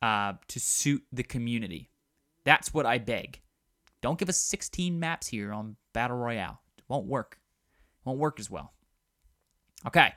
uh, 0.01 0.35
to 0.49 0.61
suit 0.61 1.05
the 1.13 1.23
community. 1.23 1.91
That's 2.45 2.75
what 2.75 2.87
I 2.87 2.99
beg. 2.99 3.41
Don't 4.01 4.19
give 4.19 4.29
us 4.29 4.39
16 4.39 4.99
maps 4.99 5.29
here 5.29 5.53
on 5.53 5.77
Battle 5.93 6.17
Royale. 6.17 6.61
It 6.77 6.85
won't 6.89 7.07
work 7.07 7.39
It 8.01 8.09
won't 8.09 8.19
work 8.19 8.41
as 8.41 8.51
well. 8.51 8.73
Okay. 9.87 10.13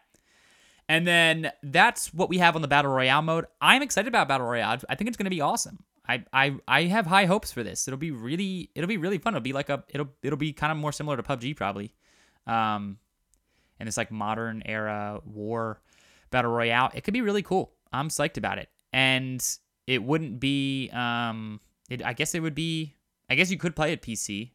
And 0.88 1.08
then 1.08 1.52
that's 1.64 2.14
what 2.14 2.30
we 2.30 2.38
have 2.38 2.56
on 2.56 2.62
the 2.62 2.68
Battle 2.68 2.92
Royale 2.92 3.22
mode. 3.22 3.46
I'm 3.60 3.82
excited 3.82 4.08
about 4.08 4.28
Battle 4.28 4.46
Royale. 4.48 4.78
I 4.88 4.96
think 4.96 5.08
it's 5.08 5.18
going 5.18 5.26
to 5.26 5.32
be 5.32 5.42
awesome. 5.42 5.80
I, 6.08 6.24
I 6.32 6.56
I 6.68 6.84
have 6.84 7.08
high 7.08 7.26
hopes 7.26 7.52
for 7.52 7.64
this. 7.64 7.88
It'll 7.88 7.98
be 7.98 8.12
really 8.12 8.70
it'll 8.76 8.88
be 8.88 8.98
really 8.98 9.18
fun. 9.18 9.34
It'll 9.34 9.42
be 9.42 9.54
like 9.54 9.70
a 9.70 9.84
it'll 9.90 10.10
it'll 10.22 10.38
be 10.38 10.54
kind 10.54 10.72
of 10.72 10.78
more 10.78 10.92
similar 10.92 11.18
to 11.18 11.24
PUBG 11.24 11.56
probably. 11.56 11.96
Um 12.46 13.00
and 13.80 13.88
this 13.88 13.98
like 13.98 14.12
modern 14.12 14.62
era 14.66 15.22
war 15.26 15.82
battle 16.32 16.52
royale. 16.52 16.92
It 16.94 17.04
could 17.04 17.14
be 17.14 17.22
really 17.22 17.42
cool. 17.42 17.74
I'm 17.92 18.10
psyched 18.10 18.38
about 18.38 18.58
it, 18.58 18.70
and 18.94 19.44
it 19.88 20.04
wouldn't 20.04 20.40
be. 20.40 20.90
Um, 20.90 21.60
it 21.90 22.04
I 22.04 22.14
guess 22.14 22.36
it 22.36 22.42
would 22.42 22.56
be. 22.56 22.96
I 23.30 23.36
guess 23.36 23.50
you 23.50 23.58
could 23.58 23.76
play 23.76 23.92
it 23.92 24.02
PC. 24.02 24.52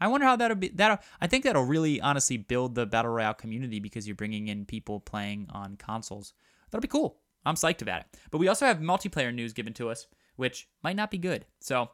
I 0.00 0.08
wonder 0.08 0.26
how 0.26 0.36
that'll 0.36 0.56
be. 0.56 0.68
That 0.68 1.02
I 1.20 1.26
think 1.26 1.44
that'll 1.44 1.64
really 1.64 2.00
honestly 2.00 2.36
build 2.36 2.74
the 2.74 2.86
battle 2.86 3.12
royale 3.12 3.34
community 3.34 3.80
because 3.80 4.06
you're 4.06 4.16
bringing 4.16 4.48
in 4.48 4.64
people 4.64 5.00
playing 5.00 5.48
on 5.52 5.76
consoles. 5.76 6.34
That'll 6.70 6.82
be 6.82 6.88
cool. 6.88 7.18
I'm 7.44 7.54
psyched 7.54 7.82
about 7.82 8.00
it. 8.00 8.06
But 8.30 8.38
we 8.38 8.48
also 8.48 8.66
have 8.66 8.78
multiplayer 8.78 9.32
news 9.32 9.52
given 9.52 9.72
to 9.74 9.88
us, 9.88 10.06
which 10.34 10.68
might 10.82 10.96
not 10.96 11.10
be 11.10 11.18
good. 11.18 11.46
So 11.60 11.90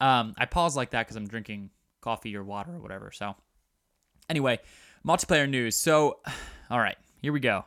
um, 0.00 0.34
I 0.36 0.46
pause 0.46 0.76
like 0.76 0.90
that 0.90 1.06
because 1.06 1.16
I'm 1.16 1.28
drinking 1.28 1.70
coffee 2.00 2.36
or 2.36 2.42
water 2.42 2.74
or 2.74 2.80
whatever. 2.80 3.12
So 3.12 3.36
anyway, 4.28 4.58
multiplayer 5.06 5.48
news. 5.48 5.76
So, 5.76 6.20
all 6.70 6.80
right, 6.80 6.96
here 7.22 7.32
we 7.32 7.40
go. 7.40 7.64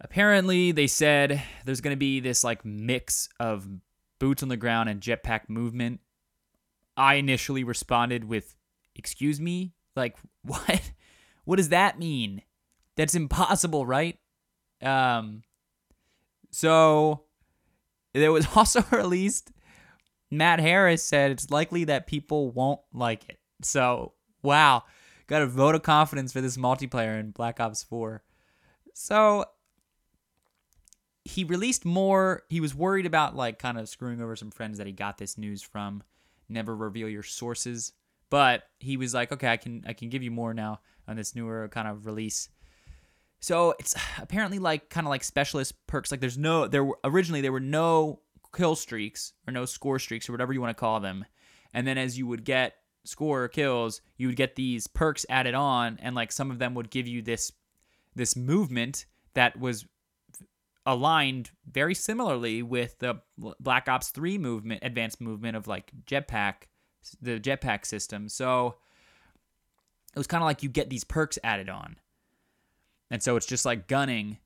Apparently, 0.00 0.72
they 0.72 0.86
said 0.86 1.42
there's 1.64 1.80
going 1.80 1.94
to 1.94 1.98
be 1.98 2.20
this 2.20 2.44
like 2.44 2.64
mix 2.64 3.28
of 3.40 3.66
boots 4.18 4.42
on 4.42 4.48
the 4.48 4.56
ground 4.56 4.88
and 4.88 5.00
jetpack 5.00 5.48
movement. 5.48 6.00
I 6.96 7.14
initially 7.14 7.64
responded 7.64 8.24
with, 8.24 8.54
"Excuse 8.94 9.40
me, 9.40 9.74
like 9.96 10.16
what? 10.42 10.92
What 11.44 11.56
does 11.56 11.70
that 11.70 11.98
mean? 11.98 12.42
That's 12.96 13.14
impossible, 13.14 13.86
right?" 13.86 14.18
Um. 14.82 15.42
So 16.50 17.24
there 18.12 18.32
was 18.32 18.46
also 18.56 18.82
released. 18.90 19.50
Matt 20.30 20.58
Harris 20.58 21.02
said 21.02 21.30
it's 21.30 21.50
likely 21.50 21.84
that 21.84 22.06
people 22.06 22.50
won't 22.50 22.80
like 22.92 23.28
it. 23.28 23.38
So 23.62 24.14
wow, 24.42 24.84
got 25.26 25.42
a 25.42 25.46
vote 25.46 25.74
of 25.74 25.82
confidence 25.82 26.32
for 26.32 26.40
this 26.40 26.56
multiplayer 26.56 27.18
in 27.18 27.30
Black 27.30 27.60
Ops 27.60 27.82
4. 27.82 28.22
So 28.94 29.44
he 31.24 31.44
released 31.44 31.84
more. 31.84 32.42
He 32.48 32.60
was 32.60 32.74
worried 32.74 33.06
about 33.06 33.34
like 33.34 33.58
kind 33.58 33.78
of 33.78 33.88
screwing 33.88 34.20
over 34.20 34.36
some 34.36 34.50
friends 34.50 34.78
that 34.78 34.86
he 34.86 34.92
got 34.92 35.18
this 35.18 35.38
news 35.38 35.62
from. 35.62 36.02
Never 36.48 36.74
reveal 36.74 37.08
your 37.08 37.22
sources, 37.22 37.92
but 38.30 38.64
he 38.78 38.96
was 38.96 39.14
like, 39.14 39.32
okay, 39.32 39.48
I 39.48 39.56
can 39.56 39.84
I 39.86 39.92
can 39.92 40.08
give 40.08 40.22
you 40.22 40.30
more 40.30 40.54
now 40.54 40.80
on 41.06 41.16
this 41.16 41.34
newer 41.34 41.68
kind 41.68 41.88
of 41.88 42.06
release. 42.06 42.48
So 43.40 43.74
it's 43.78 43.94
apparently 44.18 44.58
like 44.58 44.90
kind 44.90 45.06
of 45.06 45.10
like 45.10 45.24
specialist 45.24 45.74
perks. 45.86 46.10
Like 46.10 46.20
there's 46.20 46.38
no 46.38 46.66
there 46.66 46.84
were 46.84 46.98
originally 47.04 47.40
there 47.40 47.52
were 47.52 47.60
no 47.60 48.20
kill 48.54 48.76
streaks 48.76 49.32
or 49.46 49.52
no 49.52 49.64
score 49.64 49.98
streaks 49.98 50.28
or 50.28 50.32
whatever 50.32 50.52
you 50.52 50.60
want 50.60 50.76
to 50.76 50.80
call 50.80 51.00
them, 51.00 51.24
and 51.72 51.86
then 51.86 51.98
as 51.98 52.18
you 52.18 52.26
would 52.26 52.44
get 52.44 52.74
score 53.04 53.48
kills, 53.48 54.00
you 54.16 54.26
would 54.28 54.36
get 54.36 54.56
these 54.56 54.86
perks 54.86 55.26
added 55.28 55.54
on, 55.54 55.98
and 56.02 56.14
like 56.14 56.32
some 56.32 56.50
of 56.50 56.58
them 56.58 56.74
would 56.74 56.90
give 56.90 57.06
you 57.06 57.22
this 57.22 57.52
this 58.14 58.36
movement 58.36 59.06
that 59.34 59.58
was 59.58 59.84
aligned 60.86 61.50
very 61.70 61.94
similarly 61.94 62.62
with 62.62 62.98
the 62.98 63.20
Black 63.38 63.88
Ops 63.88 64.10
3 64.10 64.38
movement, 64.38 64.80
advanced 64.82 65.20
movement 65.20 65.56
of 65.56 65.66
like 65.66 65.92
jetpack, 66.06 66.68
the 67.20 67.40
jetpack 67.40 67.86
system. 67.86 68.28
So 68.28 68.76
it 70.14 70.18
was 70.18 70.26
kind 70.26 70.42
of 70.42 70.46
like 70.46 70.62
you 70.62 70.68
get 70.68 70.90
these 70.90 71.04
perks 71.04 71.38
added 71.42 71.68
on. 71.68 71.96
And 73.10 73.22
so 73.22 73.36
it's 73.36 73.46
just 73.46 73.64
like 73.64 73.86
gunning, 73.86 74.38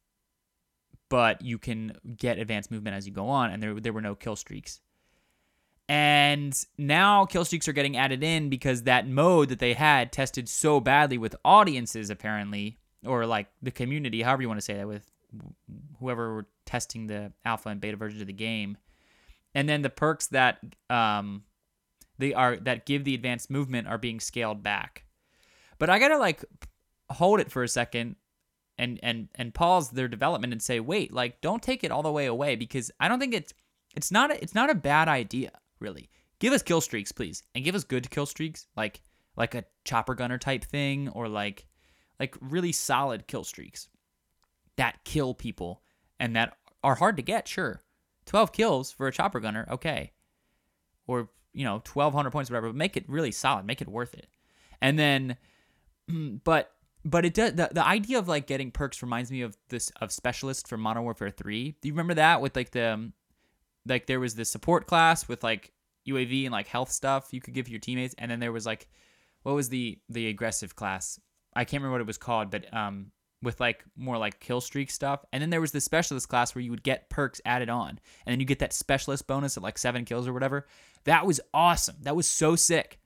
but 1.08 1.42
you 1.42 1.58
can 1.58 1.96
get 2.16 2.38
advanced 2.38 2.70
movement 2.70 2.96
as 2.96 3.06
you 3.06 3.12
go 3.12 3.28
on, 3.28 3.50
and 3.50 3.62
there, 3.62 3.74
there 3.74 3.92
were 3.92 4.02
no 4.02 4.14
kill 4.14 4.36
streaks. 4.36 4.80
And 5.88 6.54
now 6.76 7.24
kill 7.24 7.46
streaks 7.46 7.66
are 7.66 7.72
getting 7.72 7.96
added 7.96 8.22
in 8.22 8.50
because 8.50 8.82
that 8.82 9.08
mode 9.08 9.48
that 9.48 9.58
they 9.58 9.72
had 9.72 10.12
tested 10.12 10.48
so 10.48 10.80
badly 10.80 11.16
with 11.16 11.34
audiences, 11.46 12.10
apparently, 12.10 12.78
or 13.06 13.24
like 13.24 13.46
the 13.62 13.70
community, 13.70 14.20
however 14.20 14.42
you 14.42 14.48
want 14.48 14.58
to 14.58 14.64
say 14.64 14.74
that, 14.74 14.86
with 14.86 15.10
whoever 16.00 16.34
were 16.34 16.46
testing 16.66 17.06
the 17.06 17.32
alpha 17.44 17.68
and 17.68 17.80
beta 17.80 17.96
versions 17.96 18.20
of 18.20 18.26
the 18.26 18.32
game. 18.32 18.76
And 19.54 19.68
then 19.68 19.82
the 19.82 19.90
perks 19.90 20.28
that 20.28 20.58
um, 20.90 21.44
they 22.18 22.34
are 22.34 22.56
that 22.58 22.86
give 22.86 23.04
the 23.04 23.14
advanced 23.14 23.50
movement 23.50 23.88
are 23.88 23.98
being 23.98 24.20
scaled 24.20 24.62
back. 24.62 25.04
But 25.78 25.90
I 25.90 25.98
gotta 25.98 26.18
like 26.18 26.44
hold 27.10 27.40
it 27.40 27.50
for 27.50 27.62
a 27.62 27.68
second 27.68 28.16
and 28.76 29.00
and 29.02 29.28
and 29.34 29.54
pause 29.54 29.90
their 29.90 30.08
development 30.08 30.52
and 30.52 30.62
say, 30.62 30.80
wait, 30.80 31.12
like 31.12 31.40
don't 31.40 31.62
take 31.62 31.84
it 31.84 31.90
all 31.90 32.02
the 32.02 32.12
way 32.12 32.26
away 32.26 32.56
because 32.56 32.90
I 33.00 33.08
don't 33.08 33.18
think 33.18 33.34
it's 33.34 33.52
it's 33.96 34.10
not 34.10 34.30
a, 34.30 34.42
it's 34.42 34.54
not 34.54 34.70
a 34.70 34.74
bad 34.74 35.08
idea 35.08 35.52
really. 35.80 36.10
Give 36.40 36.52
us 36.52 36.62
kill 36.62 36.80
streaks, 36.80 37.10
please, 37.10 37.42
and 37.54 37.64
give 37.64 37.74
us 37.74 37.82
good 37.82 38.10
kill 38.10 38.26
streaks, 38.26 38.66
like 38.76 39.00
like 39.36 39.54
a 39.54 39.64
chopper 39.84 40.14
gunner 40.14 40.38
type 40.38 40.64
thing, 40.64 41.08
or 41.08 41.28
like 41.28 41.66
like 42.20 42.36
really 42.40 42.72
solid 42.72 43.26
kill 43.26 43.44
streaks 43.44 43.88
that 44.78 45.04
kill 45.04 45.34
people 45.34 45.82
and 46.18 46.34
that 46.34 46.56
are 46.82 46.94
hard 46.94 47.16
to 47.16 47.22
get. 47.22 47.46
Sure, 47.46 47.80
twelve 48.24 48.52
kills 48.52 48.90
for 48.90 49.06
a 49.06 49.12
chopper 49.12 49.40
gunner, 49.40 49.66
okay, 49.70 50.12
or 51.06 51.28
you 51.52 51.64
know 51.64 51.82
twelve 51.84 52.14
hundred 52.14 52.30
points, 52.30 52.50
whatever. 52.50 52.68
But 52.68 52.76
make 52.76 52.96
it 52.96 53.04
really 53.08 53.32
solid, 53.32 53.66
make 53.66 53.82
it 53.82 53.88
worth 53.88 54.14
it, 54.14 54.28
and 54.80 54.98
then, 54.98 55.36
but 56.44 56.72
but 57.04 57.24
it 57.24 57.34
does 57.34 57.54
the, 57.54 57.68
the 57.72 57.86
idea 57.86 58.18
of 58.18 58.28
like 58.28 58.46
getting 58.46 58.70
perks 58.70 59.02
reminds 59.02 59.30
me 59.30 59.42
of 59.42 59.56
this 59.68 59.90
of 60.00 60.12
specialist 60.12 60.68
for 60.68 60.76
Modern 60.76 61.04
Warfare 61.04 61.30
3. 61.30 61.76
Do 61.80 61.88
you 61.88 61.92
remember 61.92 62.14
that 62.14 62.40
with 62.40 62.56
like 62.56 62.70
the 62.70 62.92
um, 62.92 63.12
like 63.86 64.06
there 64.06 64.20
was 64.20 64.34
the 64.34 64.44
support 64.44 64.86
class 64.86 65.28
with 65.28 65.42
like 65.42 65.72
UAV 66.08 66.44
and 66.44 66.52
like 66.52 66.68
health 66.68 66.90
stuff 66.90 67.28
you 67.32 67.40
could 67.40 67.54
give 67.54 67.68
your 67.68 67.80
teammates, 67.80 68.14
and 68.18 68.30
then 68.30 68.40
there 68.40 68.52
was 68.52 68.66
like 68.66 68.88
what 69.42 69.54
was 69.54 69.68
the 69.68 69.98
the 70.08 70.28
aggressive 70.28 70.76
class? 70.76 71.20
I 71.54 71.64
can't 71.64 71.82
remember 71.82 71.94
what 71.94 72.00
it 72.02 72.06
was 72.06 72.18
called, 72.18 72.50
but 72.50 72.72
um 72.74 73.10
with 73.42 73.60
like 73.60 73.84
more 73.96 74.18
like 74.18 74.40
kill 74.40 74.60
streak 74.60 74.90
stuff. 74.90 75.24
And 75.32 75.40
then 75.40 75.50
there 75.50 75.60
was 75.60 75.72
the 75.72 75.80
specialist 75.80 76.28
class 76.28 76.54
where 76.54 76.62
you 76.62 76.70
would 76.70 76.82
get 76.82 77.08
perks 77.08 77.40
added 77.44 77.68
on, 77.68 77.90
and 77.90 78.32
then 78.32 78.40
you 78.40 78.46
get 78.46 78.58
that 78.60 78.72
specialist 78.72 79.26
bonus 79.26 79.56
at 79.56 79.62
like 79.62 79.78
seven 79.78 80.04
kills 80.04 80.26
or 80.26 80.32
whatever. 80.32 80.66
That 81.04 81.26
was 81.26 81.40
awesome. 81.54 81.96
That 82.02 82.16
was 82.16 82.26
so 82.26 82.56
sick. 82.56 82.98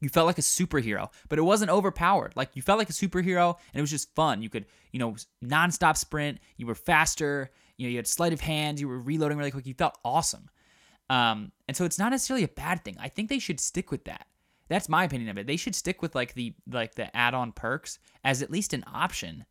You 0.00 0.08
felt 0.08 0.26
like 0.26 0.38
a 0.38 0.42
superhero, 0.42 1.10
but 1.28 1.38
it 1.38 1.42
wasn't 1.42 1.70
overpowered. 1.70 2.32
Like 2.34 2.50
you 2.54 2.62
felt 2.62 2.78
like 2.78 2.88
a 2.88 2.94
superhero, 2.94 3.56
and 3.72 3.78
it 3.78 3.82
was 3.82 3.90
just 3.90 4.14
fun. 4.14 4.42
You 4.42 4.48
could, 4.48 4.66
you 4.92 4.98
know, 4.98 5.16
nonstop 5.44 5.96
sprint. 5.96 6.38
You 6.56 6.66
were 6.66 6.74
faster. 6.74 7.50
You 7.76 7.86
know, 7.86 7.90
you 7.90 7.96
had 7.96 8.06
sleight 8.06 8.32
of 8.32 8.40
hand. 8.40 8.80
You 8.80 8.88
were 8.88 8.98
reloading 8.98 9.36
really 9.36 9.50
quick. 9.50 9.66
You 9.66 9.74
felt 9.74 9.98
awesome. 10.04 10.48
Um, 11.10 11.52
and 11.66 11.76
so 11.76 11.84
it's 11.84 11.98
not 11.98 12.12
necessarily 12.12 12.44
a 12.44 12.48
bad 12.48 12.84
thing. 12.84 12.96
I 13.00 13.08
think 13.08 13.28
they 13.28 13.40
should 13.40 13.60
stick 13.60 13.90
with 13.90 14.04
that. 14.04 14.26
That's 14.70 14.88
my 14.88 15.04
opinion 15.04 15.28
of 15.28 15.36
it. 15.36 15.46
They 15.46 15.56
should 15.56 15.74
stick 15.74 16.00
with 16.00 16.14
like 16.14 16.32
the 16.32 16.54
like 16.70 16.94
the 16.94 17.14
add-on 17.14 17.52
perks 17.52 17.98
as 18.24 18.40
at 18.40 18.50
least 18.50 18.72
an 18.72 18.84
option, 18.86 19.44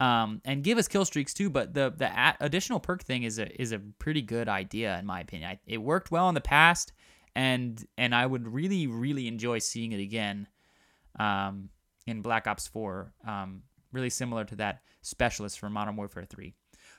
um, 0.00 0.42
and 0.44 0.62
give 0.62 0.76
us 0.76 0.88
kill 0.88 1.06
streaks 1.06 1.32
too. 1.32 1.48
But 1.48 1.72
the 1.72 1.94
the 1.96 2.10
additional 2.40 2.80
perk 2.80 3.02
thing 3.02 3.22
is 3.22 3.38
a 3.38 3.60
is 3.60 3.72
a 3.72 3.78
pretty 3.78 4.20
good 4.20 4.48
idea 4.48 4.98
in 4.98 5.06
my 5.06 5.20
opinion. 5.20 5.50
I, 5.50 5.58
it 5.66 5.78
worked 5.78 6.10
well 6.10 6.28
in 6.28 6.34
the 6.34 6.42
past 6.42 6.92
and 7.34 7.84
and 7.98 8.14
I 8.14 8.26
would 8.26 8.46
really 8.46 8.86
really 8.86 9.28
enjoy 9.28 9.58
seeing 9.58 9.92
it 9.92 10.00
again 10.00 10.48
um, 11.18 11.70
in 12.06 12.22
Black 12.22 12.46
Ops 12.46 12.66
4. 12.66 13.12
Um, 13.26 13.62
really 13.92 14.10
similar 14.10 14.44
to 14.44 14.56
that 14.56 14.80
specialist 15.02 15.58
from 15.58 15.72
Modern 15.72 15.96
Warfare 15.96 16.24
3. 16.24 16.54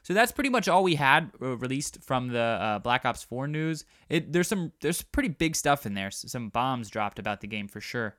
So 0.05 0.13
that's 0.13 0.31
pretty 0.31 0.51
much 0.51 0.67
all 0.67 0.83
we 0.83 0.93
had 0.93 1.31
uh, 1.41 1.57
released 1.57 2.03
from 2.03 2.27
the 2.27 2.39
uh, 2.39 2.77
Black 2.77 3.05
Ops 3.05 3.23
4 3.23 3.47
news. 3.47 3.85
It, 4.07 4.31
there's 4.31 4.47
some 4.47 4.71
there's 4.79 5.01
pretty 5.01 5.29
big 5.29 5.55
stuff 5.55 5.87
in 5.87 5.95
there. 5.95 6.11
Some 6.11 6.49
bombs 6.49 6.91
dropped 6.91 7.17
about 7.17 7.41
the 7.41 7.47
game 7.47 7.67
for 7.67 7.81
sure. 7.81 8.15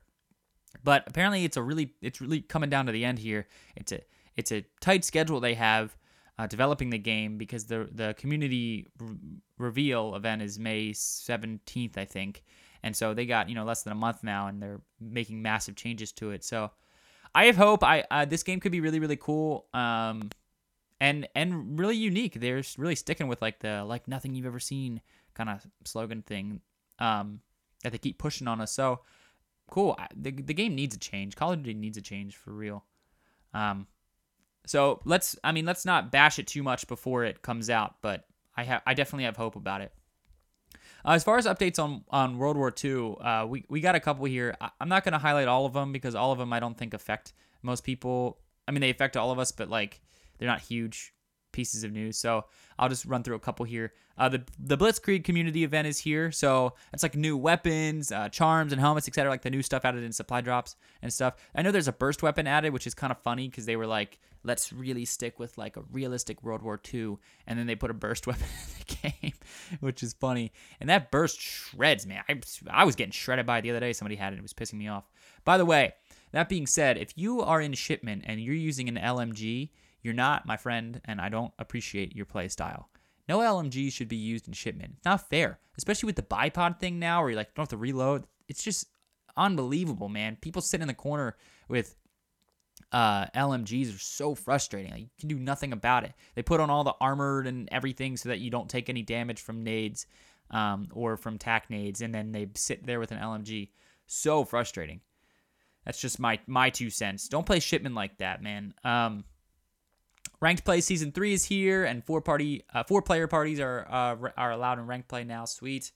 But 0.83 1.05
apparently 1.07 1.45
it's 1.45 1.55
a 1.55 1.63
really 1.63 1.93
it's 2.01 2.19
really 2.19 2.41
coming 2.41 2.69
down 2.69 2.87
to 2.87 2.91
the 2.91 3.05
end 3.05 3.19
here. 3.19 3.47
It's 3.77 3.93
a 3.93 4.01
it's 4.35 4.51
a 4.51 4.65
tight 4.81 5.05
schedule 5.05 5.39
they 5.39 5.53
have 5.53 5.95
uh, 6.37 6.45
developing 6.45 6.89
the 6.89 6.97
game 6.97 7.37
because 7.37 7.67
the 7.67 7.87
the 7.89 8.13
community 8.17 8.87
r- 8.99 9.07
reveal 9.57 10.13
event 10.15 10.41
is 10.41 10.59
May 10.59 10.89
17th, 10.89 11.97
I 11.97 12.03
think. 12.03 12.43
And 12.83 12.97
so 12.97 13.13
they 13.13 13.25
got, 13.25 13.47
you 13.47 13.55
know, 13.55 13.63
less 13.63 13.83
than 13.83 13.93
a 13.93 13.95
month 13.95 14.25
now 14.25 14.47
and 14.47 14.61
they're 14.61 14.81
making 14.99 15.41
massive 15.41 15.77
changes 15.77 16.11
to 16.13 16.31
it. 16.31 16.43
So 16.43 16.69
I 17.33 17.45
have 17.45 17.55
hope 17.55 17.81
I 17.81 18.03
uh, 18.11 18.25
this 18.25 18.43
game 18.43 18.59
could 18.59 18.73
be 18.73 18.81
really 18.81 18.99
really 18.99 19.15
cool. 19.15 19.67
Um 19.73 20.31
and 20.99 21.27
and 21.35 21.79
really 21.79 21.95
unique. 21.95 22.39
They're 22.39 22.63
really 22.77 22.95
sticking 22.95 23.27
with 23.27 23.41
like 23.41 23.59
the 23.59 23.83
like 23.83 24.07
nothing 24.07 24.35
you've 24.35 24.45
ever 24.45 24.59
seen 24.59 25.01
kind 25.33 25.49
of 25.49 25.65
slogan 25.85 26.23
thing 26.23 26.61
um 26.99 27.41
that 27.83 27.91
they 27.91 27.97
keep 27.97 28.17
pushing 28.17 28.47
on 28.47 28.61
us. 28.61 28.71
So 28.71 29.01
cool. 29.69 29.97
The 30.15 30.31
the 30.31 30.53
game 30.53 30.75
needs 30.75 30.95
a 30.95 30.99
change. 30.99 31.35
Call 31.35 31.51
of 31.51 31.63
Duty 31.63 31.77
needs 31.77 31.97
a 31.97 32.01
change 32.01 32.35
for 32.35 32.51
real. 32.51 32.85
Um 33.53 33.87
so 34.67 34.99
let's, 35.05 35.37
I 35.43 35.53
mean, 35.53 35.65
let's 35.65 35.85
not 35.85 36.11
bash 36.11 36.39
it 36.39 36.47
too 36.47 36.61
much 36.61 36.87
before 36.87 37.23
it 37.23 37.41
comes 37.41 37.69
out, 37.69 37.95
but 38.01 38.25
I 38.55 38.63
have, 38.63 38.81
I 38.85 38.93
definitely 38.93 39.23
have 39.23 39.37
hope 39.37 39.55
about 39.55 39.81
it. 39.81 39.93
Uh, 41.05 41.11
as 41.11 41.23
far 41.23 41.37
as 41.37 41.45
updates 41.45 41.81
on, 41.81 42.03
on 42.09 42.37
World 42.37 42.57
War 42.57 42.73
II, 42.83 43.15
uh, 43.21 43.45
we, 43.47 43.63
we 43.69 43.79
got 43.79 43.95
a 43.95 43.99
couple 44.01 44.25
here. 44.25 44.57
I, 44.59 44.69
I'm 44.81 44.89
not 44.89 45.05
going 45.05 45.13
to 45.13 45.19
highlight 45.19 45.47
all 45.47 45.65
of 45.65 45.71
them 45.71 45.93
because 45.93 46.15
all 46.15 46.33
of 46.33 46.37
them 46.37 46.51
I 46.51 46.59
don't 46.59 46.77
think 46.77 46.93
affect 46.93 47.33
most 47.61 47.85
people. 47.85 48.39
I 48.67 48.71
mean, 48.71 48.81
they 48.81 48.89
affect 48.89 49.15
all 49.15 49.31
of 49.31 49.39
us, 49.39 49.53
but 49.53 49.69
like 49.69 50.01
they're 50.37 50.47
not 50.47 50.61
huge 50.61 51.13
pieces 51.57 51.83
of 51.83 51.91
news. 51.91 52.17
So 52.17 52.45
I'll 52.77 52.87
just 52.87 53.05
run 53.05 53.23
through 53.23 53.35
a 53.35 53.39
couple 53.39 53.65
here. 53.65 53.93
Uh, 54.15 54.29
the 54.29 54.43
the 54.59 54.77
Blitzkrieg 54.77 55.23
community 55.23 55.63
event 55.63 55.87
is 55.87 55.97
here, 55.97 56.31
so 56.31 56.73
it's 56.93 57.03
like 57.03 57.15
new 57.15 57.35
weapons, 57.35 58.11
uh, 58.11 58.29
charms, 58.29 58.71
and 58.71 58.79
helmets, 58.79 59.07
etc. 59.07 59.29
Like 59.29 59.41
the 59.41 59.49
new 59.49 59.61
stuff 59.61 59.85
added 59.85 60.03
in 60.03 60.11
supply 60.11 60.41
drops 60.41 60.75
and 61.01 61.11
stuff. 61.11 61.35
I 61.55 61.61
know 61.61 61.71
there's 61.71 61.87
a 61.87 61.93
burst 61.93 62.23
weapon 62.23 62.47
added, 62.47 62.73
which 62.73 62.87
is 62.87 62.93
kind 62.93 63.11
of 63.11 63.17
funny 63.19 63.47
because 63.47 63.65
they 63.65 63.75
were 63.75 63.87
like, 63.87 64.19
let's 64.43 64.71
really 64.71 65.05
stick 65.05 65.39
with 65.39 65.57
like 65.57 65.77
a 65.77 65.83
realistic 65.91 66.43
World 66.43 66.61
War 66.61 66.79
II, 66.93 67.17
and 67.45 67.59
then 67.59 67.67
they 67.67 67.75
put 67.75 67.91
a 67.91 67.95
burst 67.95 68.27
weapon 68.27 68.45
in 68.45 68.85
the 68.87 69.11
game, 69.21 69.33
which 69.79 70.01
is 70.03 70.13
funny. 70.13 70.51
And 70.79 70.89
that 70.89 71.11
burst 71.11 71.39
shreds, 71.39 72.05
man. 72.05 72.23
I 72.29 72.39
I 72.71 72.83
was 72.85 72.95
getting 72.95 73.11
shredded 73.11 73.45
by 73.45 73.59
it 73.59 73.61
the 73.63 73.71
other 73.71 73.79
day. 73.79 73.93
Somebody 73.93 74.15
had 74.15 74.33
it; 74.33 74.37
it 74.39 74.43
was 74.43 74.53
pissing 74.53 74.79
me 74.79 74.87
off. 74.87 75.09
By 75.43 75.57
the 75.57 75.65
way, 75.65 75.93
that 76.31 76.49
being 76.49 76.67
said, 76.67 76.97
if 76.97 77.13
you 77.15 77.41
are 77.41 77.61
in 77.61 77.73
shipment 77.73 78.23
and 78.25 78.41
you're 78.41 78.55
using 78.55 78.89
an 78.89 78.95
LMG, 78.95 79.69
you're 80.01 80.13
not 80.13 80.45
my 80.45 80.57
friend, 80.57 81.01
and 81.05 81.19
I 81.19 81.29
don't 81.29 81.53
appreciate 81.59 82.15
your 82.15 82.25
play 82.25 82.47
style. 82.47 82.89
No 83.27 83.39
LMG 83.39 83.91
should 83.91 84.07
be 84.07 84.15
used 84.15 84.47
in 84.47 84.53
shipment. 84.53 84.93
It's 84.97 85.05
not 85.05 85.29
fair, 85.29 85.59
especially 85.77 86.07
with 86.07 86.15
the 86.15 86.21
bipod 86.21 86.79
thing 86.79 86.99
now, 86.99 87.21
where 87.21 87.31
you 87.31 87.35
like 87.35 87.53
don't 87.53 87.63
have 87.63 87.69
to 87.69 87.77
reload. 87.77 88.25
It's 88.47 88.63
just 88.63 88.87
unbelievable, 89.35 90.09
man. 90.09 90.37
People 90.39 90.61
sit 90.61 90.81
in 90.81 90.87
the 90.87 90.93
corner 90.93 91.35
with 91.67 91.95
uh, 92.91 93.25
LMGs 93.27 93.95
are 93.95 93.99
so 93.99 94.35
frustrating. 94.35 94.91
Like, 94.91 95.01
you 95.01 95.09
can 95.19 95.29
do 95.29 95.39
nothing 95.39 95.73
about 95.73 96.03
it. 96.03 96.13
They 96.35 96.43
put 96.43 96.59
on 96.59 96.69
all 96.69 96.83
the 96.83 96.95
armored 97.01 97.47
and 97.47 97.67
everything 97.71 98.17
so 98.17 98.29
that 98.29 98.39
you 98.39 98.49
don't 98.49 98.69
take 98.69 98.89
any 98.89 99.01
damage 99.01 99.41
from 99.41 99.63
nades 99.63 100.05
um, 100.51 100.87
or 100.93 101.17
from 101.17 101.37
tac 101.37 101.69
nades, 101.69 102.01
and 102.01 102.13
then 102.13 102.31
they 102.31 102.47
sit 102.55 102.85
there 102.85 102.99
with 102.99 103.11
an 103.11 103.19
LMG. 103.19 103.69
So 104.05 104.45
frustrating. 104.45 105.01
That's 105.85 105.99
just 105.99 106.19
my 106.19 106.39
my 106.47 106.69
two 106.69 106.89
cents. 106.89 107.27
Don't 107.27 107.45
play 107.45 107.59
shipment 107.59 107.95
like 107.95 108.17
that, 108.17 108.41
man. 108.41 108.73
Um, 108.83 109.25
Ranked 110.39 110.65
play 110.65 110.81
season 110.81 111.11
three 111.11 111.33
is 111.33 111.45
here, 111.45 111.85
and 111.85 112.03
four 112.03 112.21
party, 112.21 112.63
uh, 112.73 112.83
four 112.83 113.01
player 113.01 113.27
parties 113.27 113.59
are 113.59 113.87
uh, 113.89 114.29
are 114.37 114.51
allowed 114.51 114.79
in 114.79 114.87
ranked 114.87 115.07
play 115.07 115.23
now. 115.23 115.45
Sweet, 115.45 115.91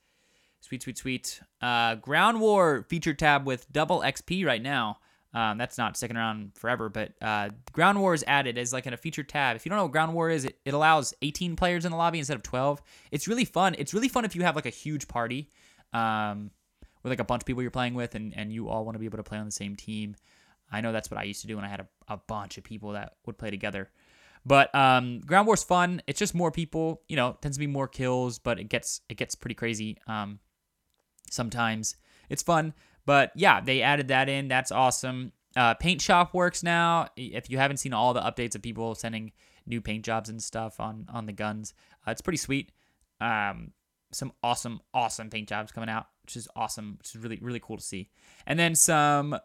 sweet, 0.62 0.84
sweet, 0.84 0.98
sweet. 0.98 1.42
Uh, 1.62 1.96
Ground 1.96 2.40
War 2.40 2.86
feature 2.90 3.14
tab 3.14 3.46
with 3.46 3.72
double 3.72 4.00
XP 4.02 4.46
right 4.46 4.62
now. 4.62 4.98
Um, 5.34 5.58
that's 5.58 5.78
not 5.78 5.96
sticking 5.96 6.18
around 6.18 6.52
forever, 6.56 6.90
but 6.90 7.14
uh, 7.22 7.50
Ground 7.72 8.00
War 8.02 8.14
is 8.14 8.24
added 8.28 8.58
as 8.58 8.74
like 8.74 8.86
in 8.86 8.94
a 8.94 8.98
feature 8.98 9.24
tab. 9.24 9.56
If 9.56 9.66
you 9.66 9.70
don't 9.70 9.78
know 9.78 9.84
what 9.84 9.94
Ground 9.94 10.14
War 10.14 10.30
is, 10.30 10.44
it, 10.44 10.60
it 10.66 10.74
allows 10.74 11.14
18 11.22 11.56
players 11.56 11.86
in 11.86 11.92
the 11.92 11.98
lobby 11.98 12.20
instead 12.20 12.36
of 12.36 12.44
12. 12.44 12.82
It's 13.12 13.28
really 13.28 13.46
fun. 13.46 13.76
It's 13.78 13.94
really 13.94 14.10
fun 14.10 14.26
if 14.26 14.36
you 14.36 14.42
have 14.42 14.56
like 14.56 14.66
a 14.66 14.72
huge 14.72 15.08
party 15.08 15.50
um, 15.94 16.52
with 17.02 17.12
like 17.12 17.22
a 17.22 17.24
bunch 17.24 17.44
of 17.44 17.46
people 17.46 17.62
you're 17.62 17.72
playing 17.72 17.94
with, 17.94 18.16
and 18.16 18.34
and 18.36 18.52
you 18.52 18.68
all 18.68 18.84
want 18.84 18.96
to 18.96 19.00
be 19.00 19.06
able 19.06 19.18
to 19.18 19.24
play 19.24 19.38
on 19.38 19.46
the 19.46 19.52
same 19.52 19.76
team. 19.76 20.16
I 20.72 20.82
know 20.82 20.92
that's 20.92 21.12
what 21.12 21.20
I 21.20 21.24
used 21.24 21.42
to 21.42 21.48
do 21.48 21.56
when 21.56 21.66
I 21.66 21.70
had 21.70 21.82
a, 21.82 21.88
a 22.08 22.18
bunch 22.18 22.58
of 22.58 22.64
people 22.64 22.92
that 22.94 23.16
would 23.26 23.38
play 23.38 23.52
together. 23.52 23.90
But 24.46 24.74
um, 24.74 25.20
Ground 25.20 25.48
War's 25.48 25.64
fun. 25.64 26.02
It's 26.08 26.20
just 26.20 26.34
more 26.34 26.52
people. 26.52 27.02
You 27.08 27.16
know, 27.16 27.38
tends 27.42 27.58
to 27.58 27.60
be 27.60 27.68
more 27.68 27.88
kills, 27.88 28.40
but 28.40 28.60
it 28.60 28.70
gets 28.70 29.02
it 29.10 29.18
gets 29.18 29.36
pretty 29.36 29.56
crazy. 29.56 29.98
Um, 30.08 30.40
sometimes 31.30 31.96
it's 32.30 32.44
fun. 32.44 32.74
But 33.06 33.32
yeah, 33.36 33.62
they 33.62 33.82
added 33.82 34.10
that 34.10 34.30
in. 34.30 34.48
That's 34.48 34.72
awesome. 34.72 35.32
Uh, 35.56 35.74
paint 35.74 36.02
shop 36.02 36.34
works 36.34 36.64
now. 36.64 37.08
If 37.16 37.50
you 37.50 37.58
haven't 37.58 37.78
seen 37.78 37.94
all 37.94 38.14
the 38.14 38.22
updates 38.22 38.56
of 38.56 38.62
people 38.62 38.96
sending 38.96 39.32
new 39.66 39.82
paint 39.82 40.06
jobs 40.06 40.30
and 40.30 40.42
stuff 40.42 40.80
on 40.80 41.08
on 41.12 41.26
the 41.26 41.34
guns, 41.34 41.74
uh, 42.08 42.12
it's 42.12 42.22
pretty 42.22 42.38
sweet. 42.38 42.72
Um, 43.20 43.74
some 44.12 44.34
awesome, 44.44 44.82
awesome 44.94 45.30
paint 45.30 45.48
jobs 45.48 45.72
coming 45.72 45.90
out, 45.90 46.08
which 46.24 46.36
is 46.36 46.48
awesome, 46.56 46.96
which 46.98 47.16
is 47.16 47.22
really, 47.22 47.40
really 47.42 47.60
cool 47.60 47.78
to 47.78 47.84
see. 47.84 48.10
And 48.46 48.60
then 48.60 48.76
some 48.76 49.38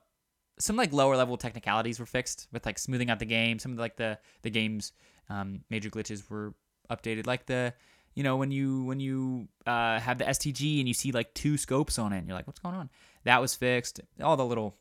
some 0.58 0.76
like 0.76 0.92
lower 0.92 1.16
level 1.16 1.36
technicalities 1.36 2.00
were 2.00 2.06
fixed 2.06 2.48
with 2.52 2.64
like 2.64 2.78
smoothing 2.78 3.10
out 3.10 3.18
the 3.18 3.26
game. 3.26 3.58
Some 3.58 3.72
of 3.72 3.76
the, 3.76 3.82
like 3.82 3.96
the 3.96 4.18
the 4.42 4.50
game's 4.50 4.92
um, 5.28 5.60
major 5.70 5.90
glitches 5.90 6.28
were 6.28 6.54
updated, 6.90 7.26
like 7.26 7.46
the 7.46 7.74
you 8.14 8.22
know 8.22 8.36
when 8.36 8.50
you 8.50 8.84
when 8.84 9.00
you 9.00 9.48
uh, 9.66 10.00
have 10.00 10.18
the 10.18 10.24
STG 10.24 10.78
and 10.78 10.88
you 10.88 10.94
see 10.94 11.12
like 11.12 11.34
two 11.34 11.56
scopes 11.56 11.98
on 11.98 12.12
it, 12.12 12.18
and 12.18 12.26
you're 12.26 12.36
like, 12.36 12.46
what's 12.46 12.60
going 12.60 12.74
on? 12.74 12.90
That 13.24 13.40
was 13.40 13.54
fixed. 13.54 14.00
All 14.22 14.36
the 14.36 14.46
little 14.46 14.76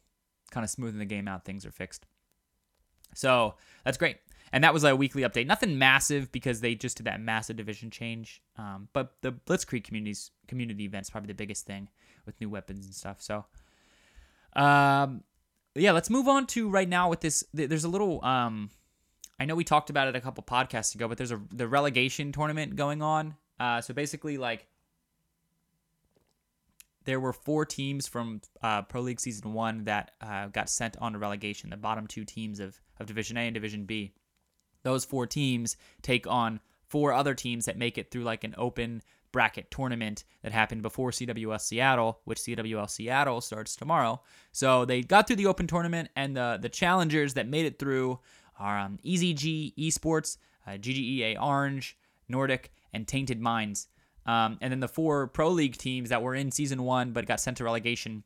kind 0.51 0.63
of 0.63 0.70
smoothing 0.70 1.00
the 1.00 1.05
game 1.05 1.27
out 1.27 1.44
things 1.44 1.65
are 1.65 1.72
fixed. 1.72 2.05
So 3.13 3.55
that's 3.84 3.98
great. 3.98 4.17
And 4.51 4.63
that 4.63 4.74
was 4.74 4.84
a 4.84 4.96
weekly 4.96 5.24
update. 5.24 5.48
Nothing 5.48 5.77
massive 5.77 6.31
because 6.31 6.61
they 6.61 6.75
just 6.75 6.98
did 6.98 7.07
that 7.07 7.20
massive 7.20 7.57
division 7.57 7.90
change. 7.90 8.42
Um, 8.57 8.88
but 8.94 9.16
the 9.22 9.31
Blitzkrieg 9.31 9.83
communities 9.83 10.31
community 10.48 10.85
events 10.85 11.09
probably 11.09 11.27
the 11.27 11.33
biggest 11.33 11.66
thing 11.66 11.90
with 12.25 12.40
new 12.40 12.50
weapons 12.50 12.85
and 12.85 12.96
stuff. 12.96 13.22
So 13.22 13.46
um, 14.55 15.24
yeah, 15.75 15.92
let's 15.92 16.09
move 16.09 16.27
on 16.27 16.48
to 16.48 16.70
right 16.70 16.88
now 16.88 17.09
with 17.09 17.22
this. 17.22 17.44
There's 17.53 17.83
a 17.83 17.90
little. 17.90 18.24
Um, 18.24 18.70
I 19.40 19.46
know 19.46 19.55
we 19.55 19.64
talked 19.64 19.90
about 19.90 20.07
it 20.07 20.16
a 20.16 20.22
couple 20.22 20.44
podcasts 20.44 20.96
ago, 20.96 21.07
but 21.07 21.18
there's 21.18 21.31
a 21.31 21.42
the 21.51 21.68
relegation 21.68 22.31
tournament 22.31 22.75
going 22.75 23.01
on. 23.01 23.35
Uh, 23.59 23.81
so 23.81 23.94
basically, 23.94 24.38
like 24.38 24.68
there 27.03 27.20
were 27.20 27.33
four 27.33 27.66
teams 27.66 28.07
from 28.07 28.42
uh, 28.61 28.83
Pro 28.83 29.01
League 29.01 29.20
Season 29.20 29.53
One 29.53 29.83
that 29.83 30.11
uh, 30.22 30.48
got 30.48 30.70
sent 30.70 30.98
on 30.98 31.14
to 31.14 31.20
relegation. 31.20 31.70
The 31.70 31.77
bottom 31.77 32.07
two 32.07 32.24
teams 32.24 32.59
of 32.59 32.79
of 33.00 33.07
Division 33.07 33.38
A 33.38 33.42
and 33.42 33.53
Division 33.53 33.85
B. 33.85 34.14
Those 34.83 35.03
four 35.03 35.27
teams 35.27 35.77
take 36.01 36.27
on 36.27 36.61
four 36.88 37.11
other 37.11 37.33
teams 37.33 37.66
that 37.66 37.77
make 37.77 37.98
it 37.98 38.11
through 38.11 38.24
like 38.24 38.44
an 38.44 38.55
open 38.57 39.01
bracket 39.35 39.69
tournament 39.69 40.24
that 40.43 40.53
happened 40.53 40.81
before 40.81 41.11
CWL 41.11 41.59
Seattle, 41.59 42.21
which 42.24 42.39
CWL 42.39 42.89
Seattle 42.89 43.41
starts 43.41 43.75
tomorrow. 43.75 44.21
So 44.53 44.85
they 44.85 45.01
got 45.01 45.27
through 45.27 45.35
the 45.35 45.48
open 45.48 45.67
tournament, 45.67 46.09
and 46.15 46.37
the 46.37 46.57
the 46.61 46.69
challengers 46.69 47.33
that 47.33 47.45
made 47.45 47.65
it 47.65 47.77
through 47.77 48.21
are 48.57 48.79
um, 48.79 48.98
EZG 49.05 49.75
Esports, 49.75 50.37
uh, 50.65 50.71
GGEA 50.71 51.37
Orange, 51.41 51.98
Nordic, 52.29 52.71
and 52.93 53.05
Tainted 53.05 53.41
Minds. 53.41 53.89
Um, 54.25 54.57
and 54.61 54.71
then 54.71 54.79
the 54.79 54.87
four 54.87 55.27
Pro 55.27 55.50
League 55.50 55.77
teams 55.77 56.09
that 56.09 56.21
were 56.21 56.33
in 56.33 56.50
Season 56.50 56.81
1 56.81 57.11
but 57.11 57.25
got 57.25 57.41
sent 57.41 57.57
to 57.57 57.65
relegation 57.65 58.24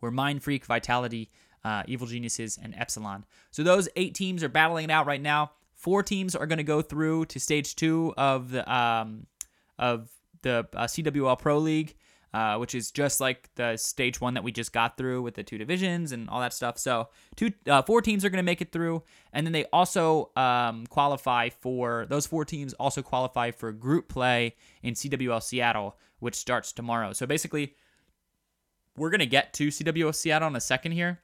were 0.00 0.10
Mind 0.10 0.42
Freak, 0.42 0.66
Vitality, 0.66 1.30
uh, 1.64 1.84
Evil 1.86 2.08
Geniuses, 2.08 2.58
and 2.60 2.74
Epsilon. 2.76 3.24
So 3.52 3.62
those 3.62 3.88
eight 3.94 4.16
teams 4.16 4.42
are 4.42 4.48
battling 4.48 4.84
it 4.86 4.90
out 4.90 5.06
right 5.06 5.22
now. 5.22 5.52
Four 5.76 6.02
teams 6.02 6.34
are 6.34 6.46
going 6.46 6.58
to 6.58 6.64
go 6.64 6.82
through 6.82 7.26
to 7.26 7.38
stage 7.38 7.76
two 7.76 8.12
of 8.16 8.50
the 8.50 8.74
um, 8.74 9.26
of 9.78 10.10
the 10.44 10.68
uh, 10.74 10.84
CWL 10.84 11.38
Pro 11.38 11.58
League, 11.58 11.96
uh, 12.32 12.56
which 12.58 12.74
is 12.74 12.90
just 12.92 13.20
like 13.20 13.50
the 13.56 13.76
stage 13.76 14.20
one 14.20 14.34
that 14.34 14.44
we 14.44 14.52
just 14.52 14.72
got 14.72 14.96
through 14.96 15.22
with 15.22 15.34
the 15.34 15.42
two 15.42 15.58
divisions 15.58 16.12
and 16.12 16.28
all 16.30 16.40
that 16.40 16.52
stuff. 16.52 16.78
So 16.78 17.08
two, 17.34 17.50
uh, 17.68 17.82
four 17.82 18.00
teams 18.00 18.24
are 18.24 18.30
going 18.30 18.42
to 18.42 18.44
make 18.44 18.60
it 18.60 18.70
through, 18.70 19.02
and 19.32 19.46
then 19.46 19.52
they 19.52 19.64
also 19.66 20.30
um, 20.36 20.86
qualify 20.86 21.48
for 21.48 22.06
those 22.08 22.26
four 22.26 22.44
teams 22.44 22.72
also 22.74 23.02
qualify 23.02 23.50
for 23.50 23.72
group 23.72 24.08
play 24.08 24.54
in 24.82 24.94
CWL 24.94 25.42
Seattle, 25.42 25.96
which 26.20 26.36
starts 26.36 26.72
tomorrow. 26.72 27.12
So 27.12 27.26
basically, 27.26 27.74
we're 28.96 29.10
going 29.10 29.20
to 29.20 29.26
get 29.26 29.52
to 29.54 29.68
CWL 29.68 30.14
Seattle 30.14 30.48
in 30.48 30.56
a 30.56 30.60
second 30.60 30.92
here. 30.92 31.20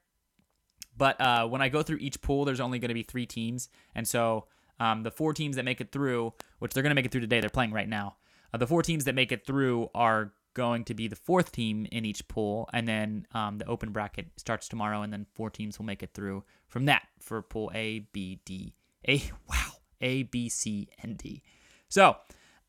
But 0.97 1.21
uh, 1.21 1.47
when 1.47 1.63
I 1.63 1.69
go 1.71 1.83
through 1.83 1.99
each 1.99 2.21
pool, 2.21 2.45
there's 2.45 2.61
only 2.61 2.79
going 2.79 2.89
to 2.89 2.95
be 2.95 3.05
three 3.05 3.27
teams, 3.27 3.69
and 3.95 4.07
so 4.07 4.47
um, 4.81 5.03
the 5.03 5.11
four 5.11 5.35
teams 5.35 5.57
that 5.57 5.65
make 5.65 5.81
it 5.81 5.93
through, 5.93 6.35
which 6.59 6.73
they're 6.73 6.83
going 6.83 6.91
to 6.91 6.95
make 6.95 7.05
it 7.05 7.13
through 7.13 7.21
today, 7.21 7.41
they're 7.41 7.51
playing 7.51 7.73
right 7.73 7.89
now. 7.89 8.17
Uh, 8.53 8.59
the 8.59 8.67
four 8.67 8.83
teams 8.83 9.05
that 9.05 9.15
make 9.15 9.33
it 9.33 9.47
through 9.47 9.89
are 9.95 10.33
going 10.55 10.85
to 10.85 10.95
be 10.95 11.09
the 11.09 11.17
fourth 11.17 11.53
team 11.53 11.87
in 11.93 12.05
each 12.05 12.27
pool, 12.29 12.69
and 12.73 12.87
then 12.87 13.27
um, 13.33 13.59
the 13.59 13.67
open 13.67 13.93
bracket 13.93 14.27
starts 14.37 14.69
tomorrow, 14.69 15.03
and 15.03 15.13
then 15.13 15.27
four 15.35 15.51
teams 15.51 15.79
will 15.79 15.87
make 15.87 16.03
it 16.03 16.11
through 16.15 16.45
from 16.69 16.87
that 16.87 17.07
for 17.21 17.41
pool 17.43 17.71
A, 17.75 18.01
B, 18.13 18.41
D, 18.45 18.75
A. 19.07 19.23
Wow, 19.49 19.73
A, 20.01 20.25
B, 20.25 20.49
C, 20.49 20.89
and 21.03 21.17
D. 21.17 21.43
So, 21.89 22.17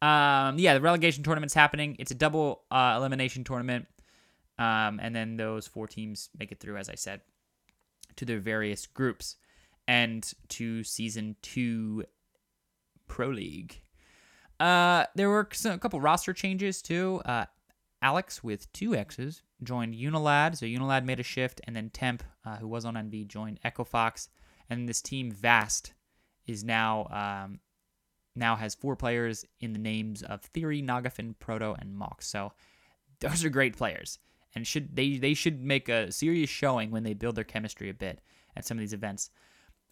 um, 0.02 0.58
yeah, 0.58 0.74
the 0.74 0.82
relegation 0.82 1.24
tournament's 1.24 1.54
happening. 1.54 1.96
It's 2.00 2.12
a 2.12 2.16
double 2.16 2.64
uh, 2.72 2.96
elimination 2.98 3.44
tournament, 3.44 3.88
um, 4.60 5.00
and 5.02 5.16
then 5.16 5.38
those 5.38 5.68
four 5.68 5.88
teams 5.88 6.30
make 6.38 6.52
it 6.52 6.60
through, 6.60 6.78
as 6.78 6.90
I 6.90 6.96
said, 6.96 7.22
to 8.18 8.26
their 8.26 8.40
various 8.40 8.86
groups 8.86 9.38
and 9.88 10.32
to 10.50 10.84
season 10.84 11.36
two 11.42 12.06
Pro 13.08 13.30
League. 13.30 13.82
Uh, 14.62 15.08
there 15.16 15.28
were 15.28 15.50
some, 15.54 15.72
a 15.72 15.80
couple 15.80 16.00
roster 16.00 16.34
changes 16.34 16.84
too. 16.84 17.20
Uh, 17.26 17.46
Alex 18.04 18.44
with 18.44 18.72
two 18.74 18.96
X's 18.96 19.42
joined 19.64 19.96
Unilad, 19.96 20.56
so 20.56 20.68
Unilad 20.68 21.04
made 21.04 21.20
a 21.20 21.24
shift, 21.24 21.62
and 21.64 21.76
then 21.76 21.90
Temp, 21.90 22.24
uh, 22.46 22.58
who 22.58 22.68
was 22.68 22.86
on 22.86 22.94
NV, 22.94 23.28
joined 23.28 23.60
Echo 23.64 23.84
Fox, 23.84 24.30
and 24.70 24.88
this 24.88 25.02
team 25.02 25.32
Vast 25.32 25.94
is 26.46 26.64
now 26.64 27.08
um, 27.08 27.60
now 28.36 28.56
has 28.56 28.76
four 28.76 28.96
players 28.96 29.46
in 29.60 29.74
the 29.74 29.80
names 29.80 30.22
of 30.22 30.42
Theory, 30.42 30.82
Nagafen, 30.82 31.34
Proto, 31.40 31.76
and 31.80 31.96
Mox. 31.96 32.28
So 32.28 32.54
those 33.20 33.44
are 33.44 33.50
great 33.50 33.76
players, 33.76 34.20
and 34.54 34.68
should 34.68 34.96
they 34.96 35.18
they 35.18 35.34
should 35.34 35.64
make 35.64 35.90
a 35.90 36.12
serious 36.12 36.52
showing 36.52 36.92
when 36.92 37.02
they 37.02 37.16
build 37.16 37.36
their 37.36 37.44
chemistry 37.44 37.90
a 37.90 37.96
bit 37.96 38.22
at 38.56 38.66
some 38.66 38.78
of 38.78 38.82
these 38.82 38.94
events. 38.94 39.32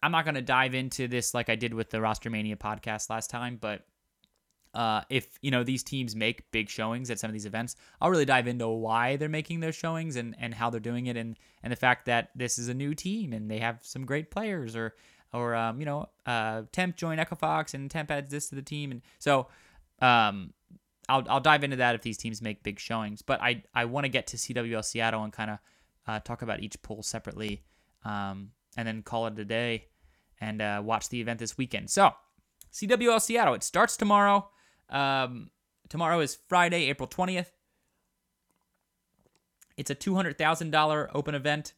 I'm 0.00 0.12
not 0.12 0.24
going 0.24 0.36
to 0.36 0.42
dive 0.42 0.74
into 0.74 1.08
this 1.08 1.34
like 1.34 1.50
I 1.50 1.56
did 1.56 1.74
with 1.74 1.90
the 1.90 2.00
Roster 2.00 2.30
Mania 2.30 2.56
podcast 2.56 3.10
last 3.10 3.30
time, 3.30 3.58
but 3.60 3.84
uh, 4.74 5.02
if 5.10 5.38
you 5.42 5.50
know 5.50 5.64
these 5.64 5.82
teams 5.82 6.14
make 6.14 6.50
big 6.52 6.68
showings 6.68 7.10
at 7.10 7.18
some 7.18 7.28
of 7.28 7.32
these 7.32 7.46
events, 7.46 7.76
I'll 8.00 8.10
really 8.10 8.24
dive 8.24 8.46
into 8.46 8.68
why 8.68 9.16
they're 9.16 9.28
making 9.28 9.60
those 9.60 9.74
showings 9.74 10.16
and, 10.16 10.36
and 10.38 10.54
how 10.54 10.70
they're 10.70 10.80
doing 10.80 11.06
it, 11.06 11.16
and 11.16 11.36
and 11.62 11.72
the 11.72 11.76
fact 11.76 12.06
that 12.06 12.30
this 12.34 12.58
is 12.58 12.68
a 12.68 12.74
new 12.74 12.94
team 12.94 13.32
and 13.32 13.50
they 13.50 13.58
have 13.58 13.80
some 13.82 14.06
great 14.06 14.30
players, 14.30 14.76
or 14.76 14.94
or 15.32 15.54
um, 15.54 15.80
you 15.80 15.86
know, 15.86 16.08
uh, 16.26 16.62
Temp 16.72 16.96
joined 16.96 17.20
Echo 17.20 17.34
Fox 17.34 17.74
and 17.74 17.90
Temp 17.90 18.10
adds 18.10 18.30
this 18.30 18.48
to 18.50 18.54
the 18.54 18.62
team, 18.62 18.92
and 18.92 19.02
so 19.18 19.48
um, 20.00 20.52
I'll 21.08 21.24
I'll 21.28 21.40
dive 21.40 21.64
into 21.64 21.76
that 21.76 21.94
if 21.94 22.02
these 22.02 22.16
teams 22.16 22.40
make 22.40 22.62
big 22.62 22.78
showings. 22.78 23.22
But 23.22 23.42
I 23.42 23.64
I 23.74 23.86
want 23.86 24.04
to 24.04 24.08
get 24.08 24.28
to 24.28 24.36
CWL 24.36 24.84
Seattle 24.84 25.24
and 25.24 25.32
kind 25.32 25.50
of 25.50 25.58
uh, 26.06 26.20
talk 26.20 26.42
about 26.42 26.60
each 26.60 26.80
pool 26.82 27.02
separately, 27.02 27.64
um, 28.04 28.50
and 28.76 28.86
then 28.86 29.02
call 29.02 29.26
it 29.26 29.38
a 29.38 29.44
day 29.44 29.86
and 30.40 30.62
uh, 30.62 30.80
watch 30.84 31.08
the 31.08 31.20
event 31.20 31.38
this 31.38 31.58
weekend. 31.58 31.90
So 31.90 32.12
CWL 32.72 33.20
Seattle, 33.20 33.54
it 33.54 33.62
starts 33.62 33.96
tomorrow. 33.96 34.48
Um, 34.90 35.50
tomorrow 35.88 36.20
is 36.20 36.38
Friday, 36.48 36.88
April 36.90 37.06
twentieth. 37.06 37.52
It's 39.76 39.90
a 39.90 39.94
two 39.94 40.14
hundred 40.14 40.36
thousand 40.36 40.70
dollar 40.70 41.10
open 41.14 41.34
event. 41.34 41.74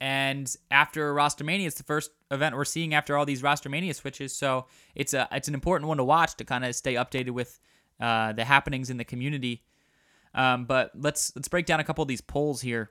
And 0.00 0.54
after 0.70 1.12
Rostermania, 1.12 1.66
it's 1.66 1.76
the 1.76 1.82
first 1.82 2.12
event 2.30 2.54
we're 2.54 2.64
seeing 2.64 2.94
after 2.94 3.16
all 3.16 3.26
these 3.26 3.42
Rostermania 3.42 3.94
switches. 3.94 4.36
So 4.36 4.66
it's 4.94 5.12
a 5.12 5.28
it's 5.32 5.48
an 5.48 5.54
important 5.54 5.88
one 5.88 5.96
to 5.98 6.04
watch 6.04 6.36
to 6.36 6.44
kind 6.44 6.64
of 6.64 6.74
stay 6.74 6.94
updated 6.94 7.30
with 7.30 7.58
uh, 8.00 8.32
the 8.32 8.44
happenings 8.44 8.90
in 8.90 8.96
the 8.96 9.04
community. 9.04 9.64
Um, 10.34 10.66
but 10.66 10.92
let's 10.94 11.34
let's 11.34 11.48
break 11.48 11.66
down 11.66 11.80
a 11.80 11.84
couple 11.84 12.02
of 12.02 12.08
these 12.08 12.20
polls 12.20 12.60
here. 12.60 12.90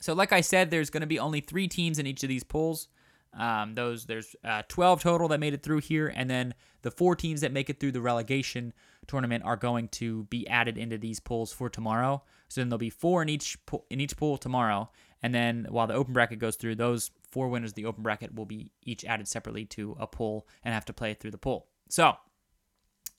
So, 0.00 0.12
like 0.12 0.32
I 0.32 0.42
said, 0.42 0.70
there's 0.70 0.90
going 0.90 1.00
to 1.00 1.06
be 1.06 1.18
only 1.18 1.40
three 1.40 1.68
teams 1.68 1.98
in 1.98 2.06
each 2.06 2.22
of 2.22 2.28
these 2.28 2.44
polls. 2.44 2.88
Um, 3.36 3.74
those 3.74 4.06
there's 4.06 4.34
uh, 4.44 4.62
12 4.68 5.02
total 5.02 5.28
that 5.28 5.40
made 5.40 5.54
it 5.54 5.62
through 5.62 5.80
here, 5.80 6.12
and 6.14 6.28
then 6.28 6.54
the 6.82 6.90
four 6.90 7.14
teams 7.14 7.42
that 7.42 7.52
make 7.52 7.68
it 7.68 7.78
through 7.78 7.92
the 7.92 8.00
relegation 8.00 8.72
tournament 9.06 9.44
are 9.44 9.56
going 9.56 9.88
to 9.88 10.24
be 10.24 10.48
added 10.48 10.78
into 10.78 10.98
these 10.98 11.20
pools 11.20 11.52
for 11.52 11.68
tomorrow. 11.68 12.22
So 12.48 12.60
then 12.60 12.68
there'll 12.68 12.78
be 12.78 12.90
four 12.90 13.22
in 13.22 13.28
each 13.28 13.58
pool, 13.66 13.84
in 13.90 14.00
each 14.00 14.16
pool 14.16 14.38
tomorrow, 14.38 14.90
and 15.22 15.34
then 15.34 15.66
while 15.68 15.86
the 15.86 15.94
open 15.94 16.12
bracket 16.12 16.38
goes 16.38 16.56
through, 16.56 16.76
those 16.76 17.10
four 17.30 17.48
winners 17.48 17.72
of 17.72 17.74
the 17.74 17.86
open 17.86 18.02
bracket 18.02 18.34
will 18.34 18.46
be 18.46 18.72
each 18.82 19.04
added 19.04 19.28
separately 19.28 19.64
to 19.66 19.96
a 19.98 20.06
pool 20.06 20.46
and 20.64 20.72
have 20.72 20.84
to 20.86 20.92
play 20.92 21.14
through 21.14 21.32
the 21.32 21.38
pool. 21.38 21.66
So 21.88 22.14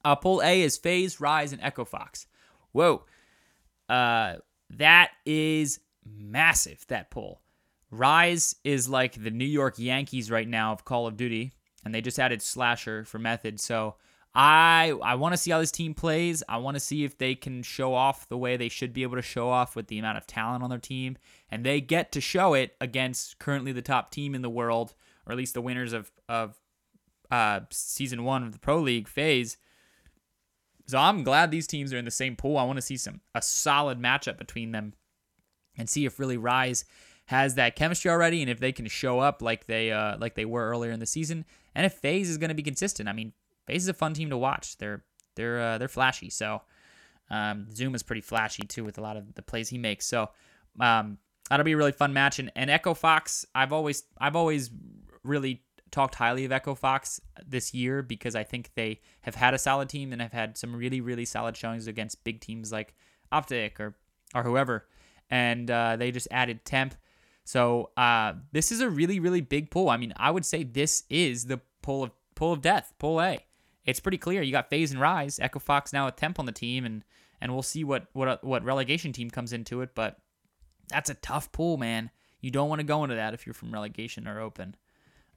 uh, 0.04 0.16
pool 0.16 0.42
A 0.42 0.62
is 0.62 0.78
FaZe, 0.78 1.20
Rise, 1.20 1.54
and 1.54 1.62
Echo 1.62 1.86
Fox. 1.86 2.28
Whoa. 2.72 3.04
Uh, 3.90 4.36
that 4.70 5.12
is 5.26 5.80
massive, 6.06 6.86
that 6.88 7.10
pool. 7.10 7.42
Rise 7.90 8.56
is 8.64 8.90
like 8.90 9.22
the 9.22 9.32
New 9.32 9.46
York 9.46 9.76
Yankees 9.78 10.30
right 10.30 10.48
now 10.48 10.74
of 10.74 10.86
Call 10.86 11.08
of 11.08 11.18
Duty, 11.18 11.54
and 11.86 11.94
they 11.94 12.02
just 12.02 12.20
added 12.20 12.42
Slasher 12.42 13.06
for 13.06 13.20
Method. 13.20 13.60
So 13.60 13.96
I 14.36 14.94
I 15.02 15.16
want 15.16 15.34
to 15.34 15.38
see 15.38 15.52
how 15.52 15.60
this 15.60 15.72
team 15.72 15.94
plays. 15.94 16.44
I 16.48 16.58
want 16.58 16.76
to 16.76 16.80
see 16.80 17.04
if 17.04 17.18
they 17.18 17.34
can 17.34 17.64
show 17.64 17.94
off 17.94 18.28
the 18.30 18.38
way 18.38 18.58
they 18.58 18.70
should 18.70 18.94
be 18.94 19.04
able 19.04 19.16
to 19.16 19.22
show 19.22 19.50
off 19.50 19.76
with 19.76 19.88
the 19.88 20.00
amount 20.00 20.18
of 20.18 20.28
talent 20.28 20.64
on 20.64 20.70
their 20.70 20.80
team, 20.80 21.18
and 21.50 21.66
they 21.66 21.82
get 21.82 22.12
to 22.12 22.22
show 22.22 22.54
it 22.54 22.76
against 22.82 23.40
currently 23.40 23.72
the 23.72 23.82
top 23.82 24.12
team 24.12 24.36
in 24.36 24.42
the 24.42 24.50
world, 24.50 24.94
or 25.26 25.32
at 25.32 25.38
least 25.38 25.54
the 25.54 25.62
winners 25.62 25.94
of 25.94 26.12
of 26.28 26.60
uh, 27.32 27.62
season 27.72 28.24
one 28.24 28.44
of 28.44 28.52
the 28.52 28.60
Pro 28.60 28.80
League 28.80 29.08
phase. 29.08 29.58
So 30.86 30.98
I'm 30.98 31.24
glad 31.24 31.52
these 31.52 31.68
teams 31.68 31.92
are 31.92 31.98
in 31.98 32.06
the 32.06 32.12
same 32.12 32.36
pool. 32.36 32.58
I 32.58 32.64
want 32.64 32.78
to 32.78 32.82
see 32.82 32.98
some 32.98 33.22
a 33.34 33.42
solid 33.42 34.00
matchup 34.00 34.38
between 34.38 34.72
them 34.72 34.94
and 35.78 35.90
see 35.90 36.06
if 36.06 36.20
really 36.20 36.38
Rise 36.38 36.86
has 37.28 37.56
that 37.56 37.76
chemistry 37.76 38.10
already 38.12 38.42
and 38.42 38.50
if 38.50 38.60
they 38.60 38.72
can 38.72 38.88
show 38.88 39.20
up 39.20 39.42
like 39.42 39.68
they 39.68 39.92
uh, 39.92 40.18
like 40.18 40.36
they 40.36 40.46
were 40.46 40.70
earlier 40.70 40.92
in 40.92 41.00
the 41.00 41.06
season 41.06 41.46
and 41.76 41.86
if 41.86 41.94
FaZe 41.94 42.30
is 42.30 42.38
going 42.40 42.50
to 42.50 42.56
be 42.56 42.64
consistent. 42.64 43.08
I 43.08 43.14
mean, 43.14 43.34
FaZe 43.68 43.84
is 43.84 43.90
a 43.90 43.94
fun 43.94 44.16
team 44.16 44.32
to 44.32 44.38
watch. 44.38 44.78
They're 44.78 45.04
they're 45.36 45.62
uh, 45.62 45.78
they're 45.78 45.88
flashy. 45.88 46.32
So 46.32 46.64
um, 47.30 47.68
Zoom 47.74 47.94
is 47.94 48.04
pretty 48.04 48.22
flashy 48.22 48.64
too 48.64 48.84
with 48.84 48.98
a 48.98 49.02
lot 49.02 49.16
of 49.16 49.36
the 49.36 49.44
plays 49.44 49.70
he 49.70 49.78
makes. 49.78 50.08
So 50.08 50.32
um, 50.80 51.20
that'll 51.50 51.64
be 51.64 51.74
a 51.74 51.78
really 51.78 51.92
fun 51.92 52.14
match. 52.14 52.40
And, 52.40 52.52
and 52.56 52.70
Echo 52.70 52.94
Fox, 52.94 53.46
I've 53.54 53.72
always 53.72 54.04
I've 54.20 54.36
always 54.36 54.72
really 55.24 55.62
talked 55.92 56.16
highly 56.16 56.46
of 56.46 56.52
Echo 56.52 56.76
Fox 56.76 57.22
this 57.46 57.74
year 57.74 58.02
because 58.02 58.36
I 58.36 58.44
think 58.44 58.72
they 58.76 59.02
have 59.22 59.36
had 59.36 59.54
a 59.54 59.60
solid 59.60 59.88
team 59.88 60.12
and 60.12 60.22
have 60.22 60.34
had 60.34 60.58
some 60.58 60.76
really, 60.76 61.00
really 61.00 61.26
solid 61.26 61.56
showings 61.56 61.88
against 61.88 62.24
big 62.24 62.42
teams 62.42 62.72
like 62.72 62.96
Optic 63.32 63.80
or 63.80 63.96
or 64.34 64.44
whoever. 64.44 64.88
And 65.30 65.70
uh, 65.70 65.96
they 65.98 66.12
just 66.12 66.28
added 66.32 66.66
Temp. 66.66 66.96
So 67.48 67.92
uh, 67.96 68.34
this 68.52 68.74
is 68.74 68.82
a 68.82 68.90
really, 68.90 69.22
really 69.22 69.40
big 69.40 69.72
pull. 69.72 69.90
I 69.90 69.96
mean, 69.96 70.12
I 70.18 70.32
would 70.32 70.46
say 70.46 70.64
this 70.64 71.06
is 71.10 71.46
the 71.46 71.62
pull 71.82 72.04
of 72.04 72.12
pull 72.36 72.52
of 72.52 72.60
death, 72.60 72.94
pull 73.00 73.22
A. 73.22 73.40
It's 73.86 74.02
pretty 74.02 74.18
clear. 74.18 74.42
You 74.42 74.52
got 74.52 74.70
FaZe 74.70 74.92
and 74.92 75.00
Rise, 75.00 75.40
Echo 75.40 75.60
Fox 75.60 75.94
now 75.94 76.08
with 76.08 76.18
Temp 76.18 76.40
on 76.40 76.46
the 76.46 76.52
team, 76.52 76.84
and 76.84 77.06
and 77.40 77.54
we'll 77.54 77.64
see 77.64 77.86
what 77.86 78.08
what 78.12 78.44
what 78.44 78.66
relegation 78.66 79.14
team 79.14 79.30
comes 79.30 79.54
into 79.54 79.80
it. 79.80 79.96
But 79.96 80.18
that's 80.90 81.10
a 81.10 81.14
tough 81.14 81.54
pull, 81.54 81.78
man. 81.78 82.10
You 82.42 82.52
don't 82.52 82.68
want 82.68 82.82
to 82.82 82.86
go 82.86 83.06
into 83.06 83.16
that 83.16 83.34
if 83.34 83.48
you're 83.48 83.54
from 83.54 83.72
relegation 83.72 84.28
or 84.28 84.42
open. 84.42 84.76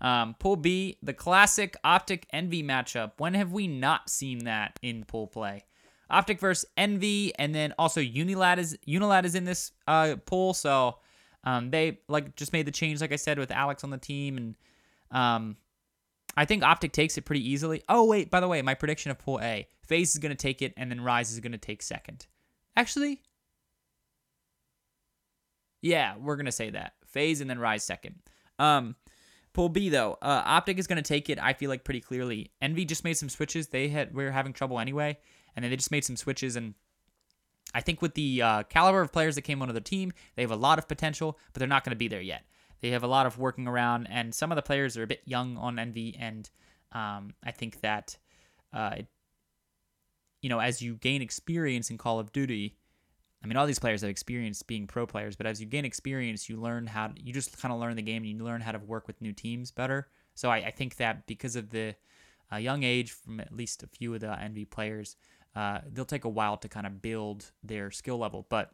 Um, 0.01 0.35
pool 0.41 0.57
B, 0.57 0.99
the 1.05 1.15
classic 1.15 1.77
Optic 1.85 2.27
Envy 2.33 2.65
matchup. 2.65 3.13
When 3.19 3.35
have 3.35 3.53
we 3.53 3.69
not 3.69 4.11
seen 4.11 4.47
that 4.47 4.81
in 4.83 5.05
pool 5.05 5.29
play? 5.29 5.65
Optic 6.11 6.41
versus 6.41 6.69
Envy, 6.77 7.33
and 7.37 7.55
then 7.55 7.73
also 7.79 8.01
Unilad 8.01 8.59
is 8.59 8.77
Unilad 8.89 9.23
is 9.23 9.37
in 9.37 9.45
this 9.45 9.71
uh, 9.87 10.17
pool, 10.27 10.55
so 10.55 10.97
um, 11.45 11.71
they 11.71 12.01
like 12.09 12.37
just 12.37 12.53
made 12.53 12.67
the 12.67 12.73
change, 12.73 13.01
like 13.01 13.13
I 13.13 13.17
said, 13.17 13.39
with 13.39 13.51
Alex 13.51 13.85
on 13.85 13.91
the 13.91 13.99
team, 13.99 14.37
and 14.37 14.55
um, 15.11 15.57
I 16.37 16.45
think 16.45 16.63
Optic 16.63 16.93
takes 16.93 17.17
it 17.17 17.25
pretty 17.25 17.49
easily. 17.49 17.83
Oh 17.89 18.05
wait, 18.05 18.31
by 18.31 18.41
the 18.41 18.49
way, 18.49 18.63
my 18.63 18.75
prediction 18.75 19.11
of 19.11 19.19
Pool 19.19 19.41
A: 19.43 19.67
FaZe 19.83 20.13
is 20.13 20.19
going 20.19 20.31
to 20.31 20.37
take 20.37 20.63
it, 20.63 20.75
and 20.77 20.91
then 20.91 21.01
Rise 21.01 21.33
is 21.33 21.41
going 21.41 21.53
to 21.53 21.59
take 21.59 21.83
second. 21.83 22.27
Actually, 22.77 23.23
yeah, 25.83 26.15
we're 26.19 26.37
gonna 26.37 26.53
say 26.53 26.71
that 26.71 26.93
FaZe 27.07 27.41
and 27.41 27.51
then 27.51 27.59
Rise 27.59 27.85
second. 27.85 28.17
Um, 28.59 28.97
Pool 29.53 29.69
B 29.69 29.89
though, 29.89 30.17
uh, 30.23 30.43
Optic 30.45 30.79
is 30.79 30.87
going 30.87 31.03
to 31.03 31.09
take 31.09 31.29
it. 31.29 31.39
I 31.41 31.55
feel 31.55 31.71
like 31.71 31.85
pretty 31.85 32.01
clearly. 32.01 32.53
Envy 32.63 32.85
just 32.85 33.03
made 33.03 33.15
some 33.15 33.29
switches. 33.29 33.69
They 33.69 33.89
had 33.89 34.15
we 34.15 34.25
were 34.25 34.31
having 34.31 34.53
trouble 34.53 34.79
anyway, 34.79 35.19
and 35.57 35.65
then 35.65 35.71
they 35.71 35.77
just 35.77 35.91
made 35.91 36.05
some 36.05 36.17
switches. 36.17 36.55
And 36.55 36.75
I 37.75 37.81
think 37.81 38.03
with 38.03 38.15
the 38.15 38.43
uh, 38.43 38.63
caliber 38.65 39.01
of 39.01 39.13
players 39.13 39.37
that 39.37 39.43
came 39.43 39.63
onto 39.63 39.75
the 39.75 39.81
team, 39.81 40.13
they 40.35 40.43
have 40.43 40.51
a 40.51 40.57
lot 40.57 40.79
of 40.79 40.89
potential, 40.89 41.39
but 41.53 41.61
they're 41.61 41.69
not 41.69 41.85
going 41.85 41.93
to 41.93 41.97
be 41.97 42.09
there 42.09 42.21
yet. 42.21 42.45
They 42.81 42.91
have 42.91 43.03
a 43.03 43.09
lot 43.09 43.27
of 43.27 43.39
working 43.39 43.69
around, 43.69 44.09
and 44.11 44.35
some 44.35 44.51
of 44.51 44.57
the 44.57 44.63
players 44.63 44.97
are 44.97 45.03
a 45.03 45.07
bit 45.07 45.23
young 45.25 45.57
on 45.57 45.79
Envy, 45.79 46.17
and 46.19 46.49
um, 46.93 47.35
I 47.45 47.51
think 47.53 47.81
that, 47.83 48.17
uh, 48.73 48.97
you 50.41 50.49
know, 50.49 50.59
as 50.59 50.81
you 50.81 50.95
gain 50.95 51.23
experience 51.23 51.91
in 51.91 51.99
Call 51.99 52.19
of 52.19 52.33
Duty, 52.33 52.77
I 53.43 53.47
mean, 53.47 53.57
all 53.57 53.67
these 53.67 53.79
players 53.79 54.03
have 54.03 54.11
experience 54.11 54.63
being 54.63 54.87
pro 54.87 55.07
players, 55.07 55.37
but 55.37 55.47
as 55.47 55.61
you 55.61 55.67
gain 55.67 55.85
experience, 55.85 56.49
you 56.49 56.61
learn 56.61 56.87
how 56.87 57.09
to, 57.09 57.23
you 57.23 57.33
just 57.33 57.61
kind 57.61 57.73
of 57.73 57.81
learn 57.81 57.97
the 57.97 58.03
game 58.03 58.23
and 58.23 58.39
you 58.39 58.45
learn 58.45 58.61
how 58.61 58.73
to 58.73 58.79
work 58.79 59.07
with 59.07 59.21
new 59.21 59.33
teams 59.33 59.71
better. 59.71 60.09
So 60.35 60.51
I, 60.51 60.57
I 60.57 60.71
think 60.71 60.97
that 60.97 61.27
because 61.27 61.57
of 61.57 61.71
the 61.71 61.95
uh, 62.53 62.57
young 62.57 62.83
age 62.83 63.13
from 63.13 63.41
at 63.41 63.53
least 63.53 63.83
a 63.83 63.87
few 63.87 64.15
of 64.15 64.21
the 64.21 64.39
Envy 64.39 64.65
players, 64.65 65.17
uh, 65.55 65.81
they'll 65.93 66.05
take 66.05 66.25
a 66.25 66.29
while 66.29 66.57
to 66.59 66.69
kind 66.69 66.87
of 66.87 67.03
build 67.03 67.51
their 67.63 67.91
skill 67.91 68.19
level. 68.19 68.47
But 68.49 68.71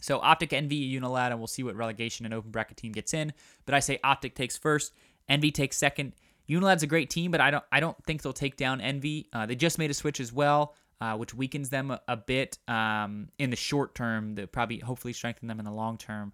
so 0.00 0.18
Optic, 0.20 0.52
Envy, 0.52 0.98
Unilad, 0.98 1.30
and 1.30 1.38
we'll 1.38 1.46
see 1.46 1.62
what 1.62 1.76
relegation 1.76 2.26
and 2.26 2.34
open 2.34 2.50
bracket 2.50 2.76
team 2.76 2.92
gets 2.92 3.14
in. 3.14 3.32
But 3.64 3.74
I 3.74 3.80
say 3.80 3.98
Optic 4.04 4.34
takes 4.34 4.56
first, 4.56 4.92
Envy 5.28 5.50
takes 5.50 5.76
second. 5.76 6.14
Unilad's 6.48 6.84
a 6.84 6.86
great 6.86 7.10
team, 7.10 7.30
but 7.30 7.40
I 7.40 7.50
don't 7.50 7.64
I 7.72 7.80
don't 7.80 7.96
think 8.04 8.22
they'll 8.22 8.32
take 8.32 8.56
down 8.56 8.80
Envy. 8.80 9.28
Uh, 9.32 9.46
they 9.46 9.56
just 9.56 9.78
made 9.78 9.90
a 9.90 9.94
switch 9.94 10.20
as 10.20 10.32
well 10.32 10.74
uh, 11.00 11.16
which 11.16 11.34
weakens 11.34 11.68
them 11.68 11.90
a, 11.90 12.00
a 12.08 12.16
bit 12.16 12.58
um, 12.68 13.28
in 13.38 13.50
the 13.50 13.56
short 13.56 13.94
term. 13.94 14.34
That 14.34 14.52
probably 14.52 14.78
hopefully 14.78 15.12
strengthen 15.12 15.48
them 15.48 15.58
in 15.58 15.64
the 15.64 15.72
long 15.72 15.98
term. 15.98 16.32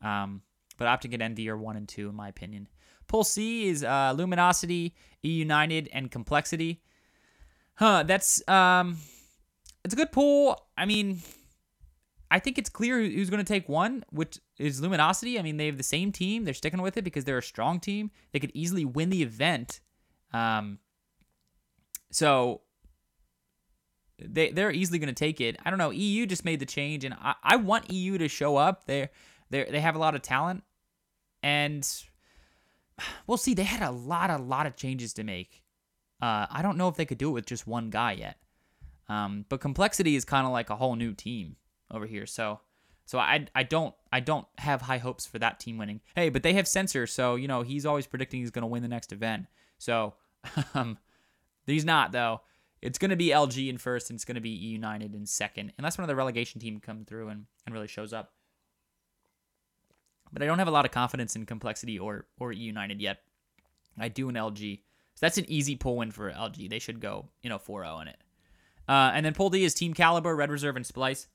Um, 0.00 0.42
but 0.78 0.88
Optic 0.88 1.12
and 1.12 1.22
Envy 1.22 1.48
are 1.48 1.56
one 1.56 1.76
and 1.76 1.88
two 1.88 2.08
in 2.08 2.14
my 2.14 2.28
opinion. 2.28 2.68
Pool 3.06 3.24
C 3.24 3.68
is 3.68 3.84
uh, 3.84 4.14
Luminosity, 4.16 4.94
E 5.24 5.28
United, 5.28 5.88
and 5.92 6.10
Complexity. 6.10 6.82
Huh? 7.74 8.04
That's 8.04 8.46
um, 8.48 8.98
it's 9.84 9.94
a 9.94 9.96
good 9.96 10.12
pool. 10.12 10.66
I 10.76 10.84
mean, 10.86 11.22
I 12.30 12.38
think 12.38 12.58
it's 12.58 12.70
clear 12.70 13.00
who's 13.00 13.30
going 13.30 13.44
to 13.44 13.52
take 13.52 13.68
one, 13.68 14.04
which 14.10 14.38
is 14.58 14.80
Luminosity. 14.80 15.38
I 15.38 15.42
mean, 15.42 15.56
they 15.56 15.66
have 15.66 15.76
the 15.76 15.82
same 15.82 16.12
team. 16.12 16.44
They're 16.44 16.54
sticking 16.54 16.80
with 16.82 16.96
it 16.96 17.02
because 17.02 17.24
they're 17.24 17.38
a 17.38 17.42
strong 17.42 17.80
team. 17.80 18.10
They 18.32 18.38
could 18.38 18.52
easily 18.54 18.84
win 18.84 19.10
the 19.10 19.22
event. 19.22 19.80
Um, 20.32 20.78
so 22.10 22.62
they 24.18 24.50
they're 24.50 24.72
easily 24.72 24.98
going 24.98 25.08
to 25.08 25.14
take 25.14 25.40
it. 25.40 25.58
I 25.64 25.70
don't 25.70 25.78
know. 25.78 25.90
EU 25.90 26.26
just 26.26 26.44
made 26.44 26.60
the 26.60 26.66
change, 26.66 27.04
and 27.04 27.14
I, 27.14 27.34
I 27.42 27.56
want 27.56 27.90
EU 27.90 28.18
to 28.18 28.28
show 28.28 28.56
up. 28.56 28.86
They 28.86 29.08
they 29.50 29.64
they 29.64 29.80
have 29.80 29.96
a 29.96 29.98
lot 29.98 30.14
of 30.14 30.22
talent, 30.22 30.62
and 31.42 31.86
we'll 33.26 33.38
see. 33.38 33.54
They 33.54 33.64
had 33.64 33.82
a 33.82 33.90
lot 33.90 34.30
a 34.30 34.38
lot 34.38 34.66
of 34.66 34.76
changes 34.76 35.12
to 35.14 35.24
make. 35.24 35.61
Uh, 36.22 36.46
I 36.50 36.62
don't 36.62 36.78
know 36.78 36.88
if 36.88 36.94
they 36.94 37.04
could 37.04 37.18
do 37.18 37.30
it 37.30 37.32
with 37.32 37.46
just 37.46 37.66
one 37.66 37.90
guy 37.90 38.12
yet. 38.12 38.38
Um, 39.08 39.44
but 39.48 39.60
complexity 39.60 40.16
is 40.16 40.24
kind 40.24 40.46
of 40.46 40.52
like 40.52 40.70
a 40.70 40.76
whole 40.76 40.94
new 40.94 41.12
team 41.12 41.56
over 41.90 42.06
here. 42.06 42.24
So 42.24 42.60
so 43.04 43.18
I 43.18 43.46
I 43.54 43.64
don't 43.64 43.94
I 44.12 44.20
don't 44.20 44.46
have 44.58 44.82
high 44.82 44.98
hopes 44.98 45.26
for 45.26 45.38
that 45.40 45.60
team 45.60 45.76
winning. 45.76 46.00
Hey, 46.14 46.28
but 46.28 46.42
they 46.42 46.54
have 46.54 46.68
Censor, 46.68 47.06
so 47.06 47.34
you 47.34 47.48
know 47.48 47.62
he's 47.62 47.84
always 47.84 48.06
predicting 48.06 48.40
he's 48.40 48.50
going 48.50 48.62
to 48.62 48.68
win 48.68 48.82
the 48.82 48.88
next 48.88 49.12
event. 49.12 49.46
So 49.78 50.14
um, 50.74 50.96
he's 51.66 51.84
not 51.84 52.12
though 52.12 52.40
it's 52.80 52.98
going 52.98 53.10
to 53.10 53.16
be 53.16 53.28
LG 53.28 53.68
in 53.68 53.78
first, 53.78 54.10
and 54.10 54.16
it's 54.16 54.24
going 54.24 54.34
to 54.34 54.40
be 54.40 54.50
United 54.50 55.14
in 55.14 55.24
second, 55.26 55.72
unless 55.78 55.96
one 55.96 56.02
of 56.02 56.08
the 56.08 56.16
relegation 56.16 56.60
team 56.60 56.80
come 56.80 57.04
through 57.04 57.28
and, 57.28 57.46
and 57.64 57.74
really 57.74 57.86
shows 57.86 58.12
up. 58.12 58.32
but 60.32 60.42
I 60.42 60.46
don't 60.46 60.58
have 60.58 60.68
a 60.68 60.72
lot 60.72 60.84
of 60.84 60.90
confidence 60.90 61.36
in 61.36 61.46
Complexity 61.46 61.98
or 61.98 62.26
or 62.38 62.52
United 62.52 63.00
yet. 63.00 63.18
I 63.98 64.08
do 64.08 64.28
in 64.28 64.34
LG. 64.34 64.80
So 65.14 65.26
that's 65.26 65.38
an 65.38 65.48
easy 65.48 65.76
pull 65.76 65.96
win 65.96 66.10
for 66.10 66.30
LG. 66.30 66.68
They 66.68 66.78
should 66.78 67.00
go, 67.00 67.28
you 67.42 67.50
know, 67.50 67.58
4-0 67.58 68.02
in 68.02 68.08
it. 68.08 68.18
Uh, 68.88 69.12
and 69.14 69.24
then 69.24 69.34
Pool 69.34 69.50
D 69.50 69.64
is 69.64 69.74
Team 69.74 69.94
Kaliber, 69.94 70.36
Red 70.36 70.50
Reserve, 70.50 70.76
and 70.76 70.86
Splice. 70.86 71.28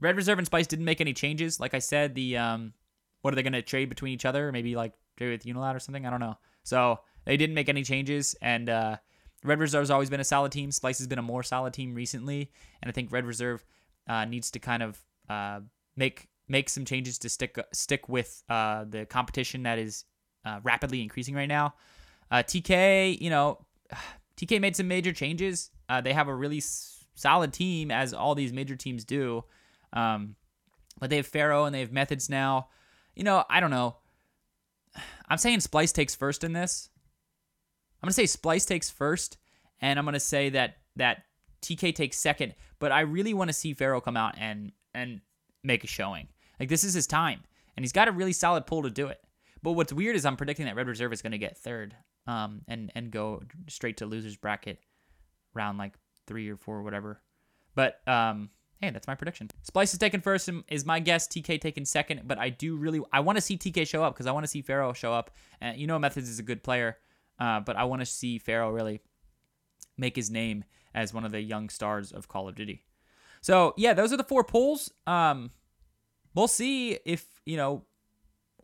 Red 0.00 0.16
Reserve 0.16 0.38
and 0.38 0.46
Splice 0.46 0.66
didn't 0.66 0.84
make 0.84 1.00
any 1.00 1.12
changes. 1.12 1.60
Like 1.60 1.74
I 1.74 1.78
said, 1.78 2.14
the 2.14 2.36
um, 2.36 2.72
what 3.20 3.32
are 3.32 3.36
they 3.36 3.42
going 3.42 3.52
to 3.52 3.62
trade 3.62 3.88
between 3.88 4.12
each 4.12 4.24
other? 4.24 4.50
Maybe 4.50 4.74
like 4.74 4.92
trade 5.16 5.30
with 5.30 5.44
Unilad 5.44 5.74
or 5.74 5.80
something. 5.80 6.06
I 6.06 6.10
don't 6.10 6.20
know. 6.20 6.38
So 6.64 7.00
they 7.24 7.36
didn't 7.36 7.54
make 7.54 7.68
any 7.68 7.82
changes, 7.82 8.34
and 8.40 8.68
uh, 8.68 8.96
Red 9.44 9.60
Reserve 9.60 9.82
has 9.82 9.90
always 9.90 10.10
been 10.10 10.20
a 10.20 10.24
solid 10.24 10.52
team. 10.52 10.70
Splice 10.70 10.98
has 10.98 11.06
been 11.06 11.18
a 11.18 11.22
more 11.22 11.42
solid 11.42 11.72
team 11.72 11.94
recently, 11.94 12.50
and 12.82 12.88
I 12.88 12.92
think 12.92 13.12
Red 13.12 13.26
Reserve 13.26 13.64
uh, 14.08 14.24
needs 14.24 14.50
to 14.52 14.58
kind 14.58 14.82
of 14.82 14.98
uh, 15.28 15.60
make 15.96 16.28
make 16.48 16.68
some 16.68 16.84
changes 16.84 17.18
to 17.18 17.28
stick 17.28 17.58
stick 17.72 18.08
with 18.08 18.42
uh, 18.48 18.84
the 18.88 19.06
competition 19.06 19.62
that 19.64 19.78
is 19.78 20.04
uh, 20.44 20.60
rapidly 20.62 21.02
increasing 21.02 21.34
right 21.34 21.48
now. 21.48 21.74
Uh, 22.32 22.42
TK, 22.42 23.20
you 23.20 23.30
know, 23.30 23.58
TK 24.36 24.60
made 24.60 24.74
some 24.74 24.88
major 24.88 25.12
changes. 25.12 25.70
Uh, 25.88 26.00
they 26.00 26.14
have 26.14 26.26
a 26.26 26.34
really 26.34 26.56
s- 26.56 27.04
solid 27.14 27.52
team, 27.52 27.90
as 27.90 28.14
all 28.14 28.34
these 28.34 28.52
major 28.52 28.74
teams 28.74 29.04
do. 29.04 29.44
Um, 29.92 30.34
but 30.98 31.10
they 31.10 31.16
have 31.16 31.26
Pharaoh 31.26 31.66
and 31.66 31.74
they 31.74 31.80
have 31.80 31.90
Methodz 31.90 32.30
now. 32.30 32.68
You 33.14 33.24
know, 33.24 33.44
I 33.50 33.60
don't 33.60 33.70
know. 33.70 33.98
I'm 35.28 35.38
saying 35.38 35.60
Splice 35.60 35.92
takes 35.92 36.14
first 36.14 36.42
in 36.42 36.54
this. 36.54 36.88
I'm 38.02 38.06
gonna 38.06 38.14
say 38.14 38.26
Splice 38.26 38.64
takes 38.64 38.90
first, 38.90 39.36
and 39.80 39.98
I'm 39.98 40.04
gonna 40.04 40.18
say 40.18 40.48
that 40.50 40.78
that 40.96 41.22
TK 41.60 41.94
takes 41.94 42.18
second. 42.18 42.54
But 42.80 42.90
I 42.90 43.00
really 43.00 43.32
want 43.32 43.48
to 43.48 43.52
see 43.54 43.74
Pharaoh 43.74 44.00
come 44.00 44.16
out 44.16 44.34
and 44.38 44.72
and 44.94 45.20
make 45.62 45.84
a 45.84 45.86
showing. 45.86 46.28
Like 46.58 46.68
this 46.68 46.82
is 46.82 46.94
his 46.94 47.06
time, 47.06 47.42
and 47.76 47.84
he's 47.84 47.92
got 47.92 48.08
a 48.08 48.12
really 48.12 48.32
solid 48.32 48.66
pull 48.66 48.82
to 48.82 48.90
do 48.90 49.06
it. 49.06 49.20
But 49.62 49.72
what's 49.72 49.92
weird 49.92 50.16
is 50.16 50.24
I'm 50.26 50.36
predicting 50.36 50.66
that 50.66 50.74
Red 50.74 50.88
Reserve 50.88 51.12
is 51.12 51.22
gonna 51.22 51.38
get 51.38 51.56
third, 51.56 51.94
um, 52.26 52.62
and 52.68 52.92
and 52.94 53.10
go 53.10 53.42
straight 53.68 53.98
to 53.98 54.06
losers 54.06 54.36
bracket, 54.36 54.78
round 55.54 55.78
like 55.78 55.94
three 56.26 56.48
or 56.48 56.56
four 56.56 56.76
or 56.76 56.82
whatever. 56.82 57.20
But 57.74 58.06
um, 58.06 58.50
hey, 58.80 58.90
that's 58.90 59.06
my 59.06 59.14
prediction. 59.14 59.50
Splice 59.62 59.92
is 59.92 59.98
taken 59.98 60.20
first, 60.20 60.48
is 60.68 60.84
my 60.84 61.00
guess. 61.00 61.26
TK 61.26 61.60
taken 61.60 61.84
second, 61.84 62.22
but 62.26 62.38
I 62.38 62.50
do 62.50 62.76
really 62.76 63.00
I 63.12 63.20
want 63.20 63.36
to 63.38 63.42
see 63.42 63.56
TK 63.56 63.86
show 63.86 64.04
up 64.04 64.14
because 64.14 64.26
I 64.26 64.32
want 64.32 64.44
to 64.44 64.48
see 64.48 64.62
Pharaoh 64.62 64.92
show 64.92 65.12
up. 65.12 65.30
And 65.60 65.78
you 65.78 65.86
know, 65.86 65.98
Methodz 65.98 66.28
is 66.28 66.38
a 66.38 66.42
good 66.42 66.62
player, 66.62 66.98
uh, 67.38 67.60
but 67.60 67.76
I 67.76 67.84
want 67.84 68.00
to 68.00 68.06
see 68.06 68.38
Pharaoh 68.38 68.70
really 68.70 69.00
make 69.96 70.16
his 70.16 70.30
name 70.30 70.64
as 70.94 71.14
one 71.14 71.24
of 71.24 71.32
the 71.32 71.40
young 71.40 71.68
stars 71.68 72.12
of 72.12 72.28
Call 72.28 72.48
of 72.48 72.54
Duty. 72.54 72.84
So 73.40 73.74
yeah, 73.76 73.94
those 73.94 74.12
are 74.12 74.16
the 74.16 74.24
four 74.24 74.44
polls. 74.44 74.90
Um, 75.06 75.50
we'll 76.34 76.48
see 76.48 76.98
if 77.04 77.26
you 77.44 77.56
know 77.56 77.84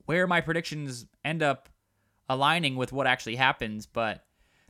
where 0.06 0.26
my 0.26 0.40
predictions 0.40 1.06
end 1.24 1.42
up 1.42 1.68
aligning 2.28 2.76
with 2.76 2.92
what 2.92 3.06
actually 3.06 3.36
happens, 3.36 3.86
but 3.86 4.24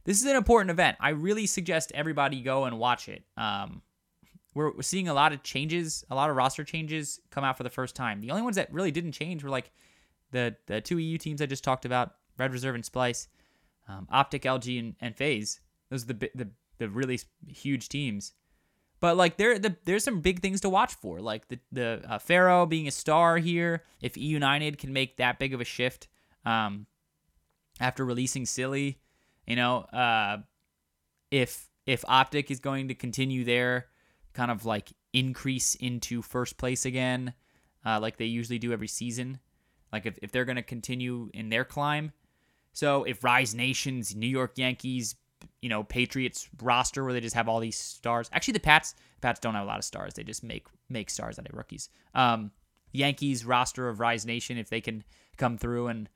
this 0.05 0.21
is 0.21 0.27
an 0.27 0.37
important 0.37 0.71
event. 0.71 0.97
I 1.01 1.11
really 1.11 1.47
suggest 1.47 1.93
everybody 1.95 2.41
go 2.41 2.65
and 2.65 2.79
watch 2.79 3.09
it. 3.09 3.25
Um, 3.37 3.83
we're, 4.55 4.81
seeing 4.83 5.09
a 5.09 5.15
lot 5.15 5.33
of 5.33 5.43
changes, 5.43 6.05
a 6.11 6.15
lot 6.15 6.31
of 6.31 6.37
roster 6.37 6.65
changes 6.65 7.21
come 7.31 7.45
out 7.45 7.57
for 7.57 7.63
the 7.63 7.71
first 7.71 7.95
time. 7.95 8.21
The 8.21 8.31
only 8.31 8.43
ones 8.43 8.57
that 8.57 8.73
really 8.73 8.91
didn't 8.91 9.13
change 9.13 9.45
were 9.45 9.51
like 9.51 9.71
the 10.31 10.57
the 10.67 10.81
two 10.81 10.99
EU 10.99 11.19
teams 11.19 11.41
I 11.41 11.47
just 11.47 11.65
talked 11.65 11.85
about, 11.85 12.15
Red 12.39 12.53
Reserve 12.53 12.75
and 12.75 12.85
Splice, 12.85 13.29
um, 13.89 14.09
Optic, 14.11 14.43
LG, 14.43 14.79
and, 14.79 14.97
and 15.01 15.17
FaZe. 15.17 15.61
Those 15.91 16.05
are 16.05 16.13
the 16.15 16.31
the 16.35 16.49
the 16.79 16.89
really 16.89 17.21
huge 17.47 17.89
teams. 17.89 18.33
But 19.01 19.17
like 19.17 19.37
there, 19.37 19.59
the, 19.59 19.77
there's 19.85 20.03
some 20.03 20.21
big 20.21 20.41
things 20.41 20.61
to 20.63 20.69
watch 20.69 20.95
for, 20.95 21.21
like 21.21 21.49
the 21.49 21.59
the 21.71 22.03
uh, 22.09 22.19
Pharaoh 22.19 22.67
being 22.67 22.89
a 22.89 22.93
star 22.93 23.39
here. 23.39 23.85
If 24.01 24.17
E 24.17 24.23
United 24.23 24.79
can 24.79 24.93
make 24.93 25.19
that 25.19 25.39
big 25.39 25.55
of 25.55 25.61
a 25.61 25.65
shift 25.65 26.09
um, 26.45 26.87
after 27.81 28.05
releasing 28.05 28.47
Silly, 28.47 28.99
you 29.47 29.57
know, 29.57 29.79
uh, 29.93 30.39
if 31.31 31.69
if 31.87 32.05
Optic 32.07 32.51
is 32.51 32.61
going 32.61 32.89
to 32.89 32.95
continue 32.95 33.45
their 33.45 33.87
kind 34.35 34.51
of 34.51 34.65
like 34.65 34.93
increase 35.13 35.75
into 35.75 36.23
first 36.23 36.59
place 36.59 36.85
again, 36.85 37.33
uh, 37.85 37.99
like 38.01 38.17
they 38.19 38.27
usually 38.27 38.59
do 38.59 38.73
every 38.73 38.89
season, 38.89 39.39
like 39.93 40.07
if 40.07 40.19
if 40.23 40.33
they're 40.33 40.45
going 40.45 40.57
to 40.57 40.63
continue 40.63 41.31
in 41.33 41.49
their 41.49 41.65
climb. 41.65 42.13
So 42.73 43.05
if 43.05 43.25
Rise 43.25 43.55
Nations, 43.55 44.15
New 44.15 44.27
York 44.27 44.53
Yankees, 44.57 45.17
you 45.63 45.69
know, 45.69 45.83
Patriots 45.83 46.49
roster 46.63 47.05
where 47.05 47.13
they 47.13 47.21
just 47.21 47.35
have 47.35 47.49
all 47.49 47.61
these 47.61 47.77
stars. 47.77 48.29
Actually, 48.33 48.53
the 48.53 48.61
Pats 48.61 48.95
Pats 49.21 49.41
don't 49.41 49.55
have 49.55 49.65
a 49.65 49.67
lot 49.67 49.79
of 49.79 49.85
stars. 49.85 50.15
They 50.15 50.23
just 50.23 50.45
make 50.45 50.67
make 50.89 51.11
stars 51.11 51.39
out 51.39 51.49
of 51.49 51.57
rookies. 51.57 51.89
Um, 52.15 52.53
Yankees 52.93 53.45
roster 53.45 53.89
of 53.89 54.01
Rise 54.01 54.25
Nation, 54.25 54.59
if 54.59 54.71
they 54.71 54.81
can 54.81 55.05
come 55.37 55.59
through 55.59 55.89
and 55.89 56.09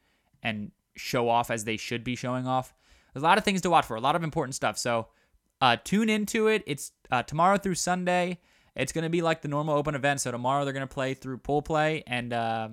and 0.42 0.72
show 0.96 1.28
off 1.28 1.50
as 1.50 1.64
they 1.64 1.76
should 1.76 2.04
be 2.04 2.16
showing 2.16 2.46
off. 2.46 2.74
There's 3.12 3.22
a 3.22 3.26
lot 3.26 3.38
of 3.38 3.44
things 3.44 3.60
to 3.62 3.70
watch 3.70 3.86
for, 3.86 3.96
a 3.96 4.00
lot 4.00 4.16
of 4.16 4.24
important 4.24 4.54
stuff. 4.54 4.78
So 4.78 5.08
uh, 5.60 5.76
tune 5.82 6.08
into 6.08 6.48
it. 6.48 6.62
It's 6.66 6.92
uh, 7.10 7.22
tomorrow 7.22 7.58
through 7.58 7.74
Sunday. 7.74 8.38
It's 8.74 8.92
going 8.92 9.04
to 9.04 9.10
be 9.10 9.22
like 9.22 9.42
the 9.42 9.48
normal 9.48 9.74
open 9.76 9.94
event. 9.94 10.20
So 10.20 10.30
tomorrow 10.30 10.64
they're 10.64 10.72
going 10.72 10.86
to 10.88 10.94
play 10.94 11.14
through 11.14 11.38
pool 11.38 11.62
play 11.62 12.02
and 12.06 12.32
uh, 12.32 12.68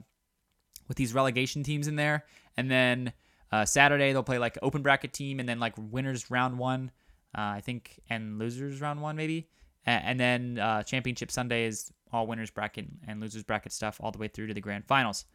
with 0.88 0.98
these 0.98 1.14
relegation 1.14 1.64
teams 1.64 1.88
in 1.88 1.96
there, 1.96 2.26
and 2.58 2.70
then 2.70 3.14
uh, 3.52 3.64
Saturday 3.64 4.12
they'll 4.12 4.24
play 4.24 4.40
like 4.40 4.58
open 4.62 4.82
bracket 4.82 5.14
team, 5.14 5.40
and 5.40 5.48
then 5.48 5.60
like 5.60 5.76
winners 5.78 6.30
round 6.30 6.58
one, 6.58 6.92
uh, 7.38 7.42
I 7.42 7.62
think, 7.62 8.02
and 8.10 8.40
losers 8.40 8.82
round 8.82 9.02
one 9.02 9.16
maybe, 9.16 9.48
and, 9.86 10.04
and 10.04 10.20
then 10.20 10.60
uh, 10.60 10.84
championship 10.84 11.32
Sunday 11.32 11.66
is 11.66 11.94
all 12.12 12.26
winners 12.26 12.50
bracket 12.50 12.88
and 13.08 13.22
losers 13.22 13.44
bracket 13.44 13.72
stuff 13.72 14.00
all 14.02 14.12
the 14.12 14.18
way 14.18 14.28
through 14.28 14.48
to 14.48 14.54
the 14.54 14.62
grand 14.62 14.86
finals. 14.88 15.26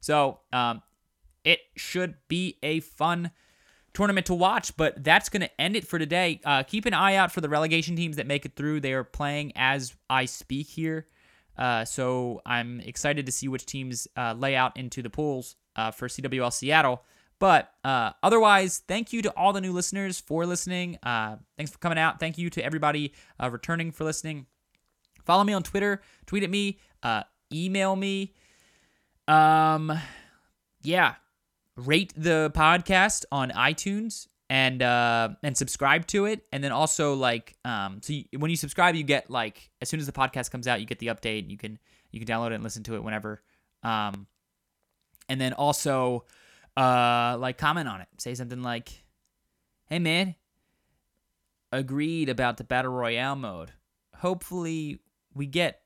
So 0.00 0.40
um, 0.52 0.82
it 1.48 1.60
should 1.76 2.14
be 2.28 2.58
a 2.62 2.80
fun 2.80 3.30
tournament 3.94 4.26
to 4.26 4.34
watch, 4.34 4.76
but 4.76 5.02
that's 5.02 5.30
going 5.30 5.40
to 5.40 5.60
end 5.60 5.76
it 5.76 5.86
for 5.86 5.98
today. 5.98 6.42
Uh, 6.44 6.62
keep 6.62 6.84
an 6.84 6.92
eye 6.92 7.14
out 7.14 7.32
for 7.32 7.40
the 7.40 7.48
relegation 7.48 7.96
teams 7.96 8.16
that 8.16 8.26
make 8.26 8.44
it 8.44 8.54
through. 8.54 8.80
They 8.80 8.92
are 8.92 9.02
playing 9.02 9.52
as 9.56 9.94
I 10.10 10.26
speak 10.26 10.66
here. 10.66 11.06
Uh, 11.56 11.86
so 11.86 12.42
I'm 12.44 12.80
excited 12.80 13.24
to 13.24 13.32
see 13.32 13.48
which 13.48 13.64
teams 13.64 14.06
uh, 14.14 14.34
lay 14.36 14.56
out 14.56 14.76
into 14.76 15.00
the 15.00 15.08
pools 15.08 15.56
uh, 15.74 15.90
for 15.90 16.06
CWL 16.06 16.52
Seattle. 16.52 17.02
But 17.38 17.72
uh, 17.82 18.10
otherwise, 18.22 18.82
thank 18.86 19.14
you 19.14 19.22
to 19.22 19.30
all 19.30 19.54
the 19.54 19.62
new 19.62 19.72
listeners 19.72 20.20
for 20.20 20.44
listening. 20.44 20.98
Uh, 21.02 21.36
thanks 21.56 21.72
for 21.72 21.78
coming 21.78 21.98
out. 21.98 22.20
Thank 22.20 22.36
you 22.36 22.50
to 22.50 22.62
everybody 22.62 23.14
returning 23.40 23.90
for 23.90 24.04
listening. 24.04 24.44
Follow 25.24 25.44
me 25.44 25.54
on 25.54 25.62
Twitter, 25.62 26.02
tweet 26.26 26.42
at 26.42 26.50
me, 26.50 26.78
email 27.50 27.96
me. 27.96 28.34
Um, 29.26 29.98
yeah, 30.82 31.14
rate 31.78 32.12
the 32.16 32.50
podcast 32.54 33.24
on 33.30 33.50
iTunes 33.50 34.26
and 34.50 34.82
uh 34.82 35.30
and 35.42 35.56
subscribe 35.56 36.06
to 36.08 36.24
it. 36.26 36.44
And 36.52 36.62
then 36.62 36.72
also 36.72 37.14
like 37.14 37.56
um 37.64 38.00
so 38.02 38.14
you, 38.14 38.24
when 38.36 38.50
you 38.50 38.56
subscribe 38.56 38.94
you 38.94 39.04
get 39.04 39.30
like 39.30 39.70
as 39.80 39.88
soon 39.88 40.00
as 40.00 40.06
the 40.06 40.12
podcast 40.12 40.50
comes 40.50 40.66
out 40.66 40.80
you 40.80 40.86
get 40.86 40.98
the 40.98 41.08
update. 41.08 41.48
You 41.48 41.56
can 41.56 41.78
you 42.10 42.20
can 42.20 42.28
download 42.28 42.50
it 42.50 42.54
and 42.54 42.64
listen 42.64 42.82
to 42.84 42.96
it 42.96 43.04
whenever. 43.04 43.42
Um 43.82 44.26
and 45.28 45.40
then 45.40 45.52
also 45.52 46.24
uh 46.76 47.36
like 47.38 47.58
comment 47.58 47.88
on 47.88 48.00
it. 48.00 48.08
Say 48.18 48.34
something 48.34 48.62
like 48.62 48.90
hey 49.86 49.98
man 49.98 50.34
agreed 51.70 52.28
about 52.28 52.56
the 52.56 52.64
battle 52.64 52.92
royale 52.92 53.36
mode. 53.36 53.72
Hopefully 54.16 55.00
we 55.34 55.46
get 55.46 55.82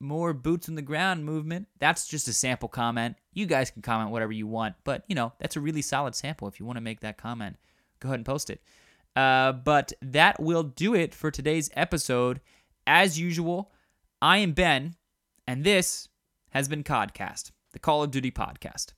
more 0.00 0.32
boots 0.32 0.68
on 0.68 0.74
the 0.74 0.82
ground 0.82 1.24
movement. 1.24 1.68
That's 1.78 2.06
just 2.06 2.28
a 2.28 2.32
sample 2.32 2.68
comment. 2.68 3.16
You 3.32 3.46
guys 3.46 3.70
can 3.70 3.82
comment 3.82 4.10
whatever 4.10 4.32
you 4.32 4.46
want, 4.46 4.74
but 4.84 5.04
you 5.08 5.14
know, 5.14 5.32
that's 5.38 5.56
a 5.56 5.60
really 5.60 5.82
solid 5.82 6.14
sample. 6.14 6.48
If 6.48 6.60
you 6.60 6.66
want 6.66 6.76
to 6.76 6.82
make 6.82 7.00
that 7.00 7.18
comment, 7.18 7.56
go 8.00 8.08
ahead 8.08 8.18
and 8.18 8.26
post 8.26 8.50
it. 8.50 8.60
Uh, 9.14 9.52
but 9.52 9.92
that 10.02 10.40
will 10.40 10.62
do 10.62 10.94
it 10.94 11.14
for 11.14 11.30
today's 11.30 11.70
episode. 11.74 12.40
As 12.86 13.18
usual, 13.18 13.72
I 14.20 14.38
am 14.38 14.52
Ben, 14.52 14.94
and 15.46 15.64
this 15.64 16.08
has 16.50 16.68
been 16.68 16.84
Codcast, 16.84 17.50
the 17.72 17.78
Call 17.78 18.02
of 18.02 18.10
Duty 18.10 18.30
podcast. 18.30 18.92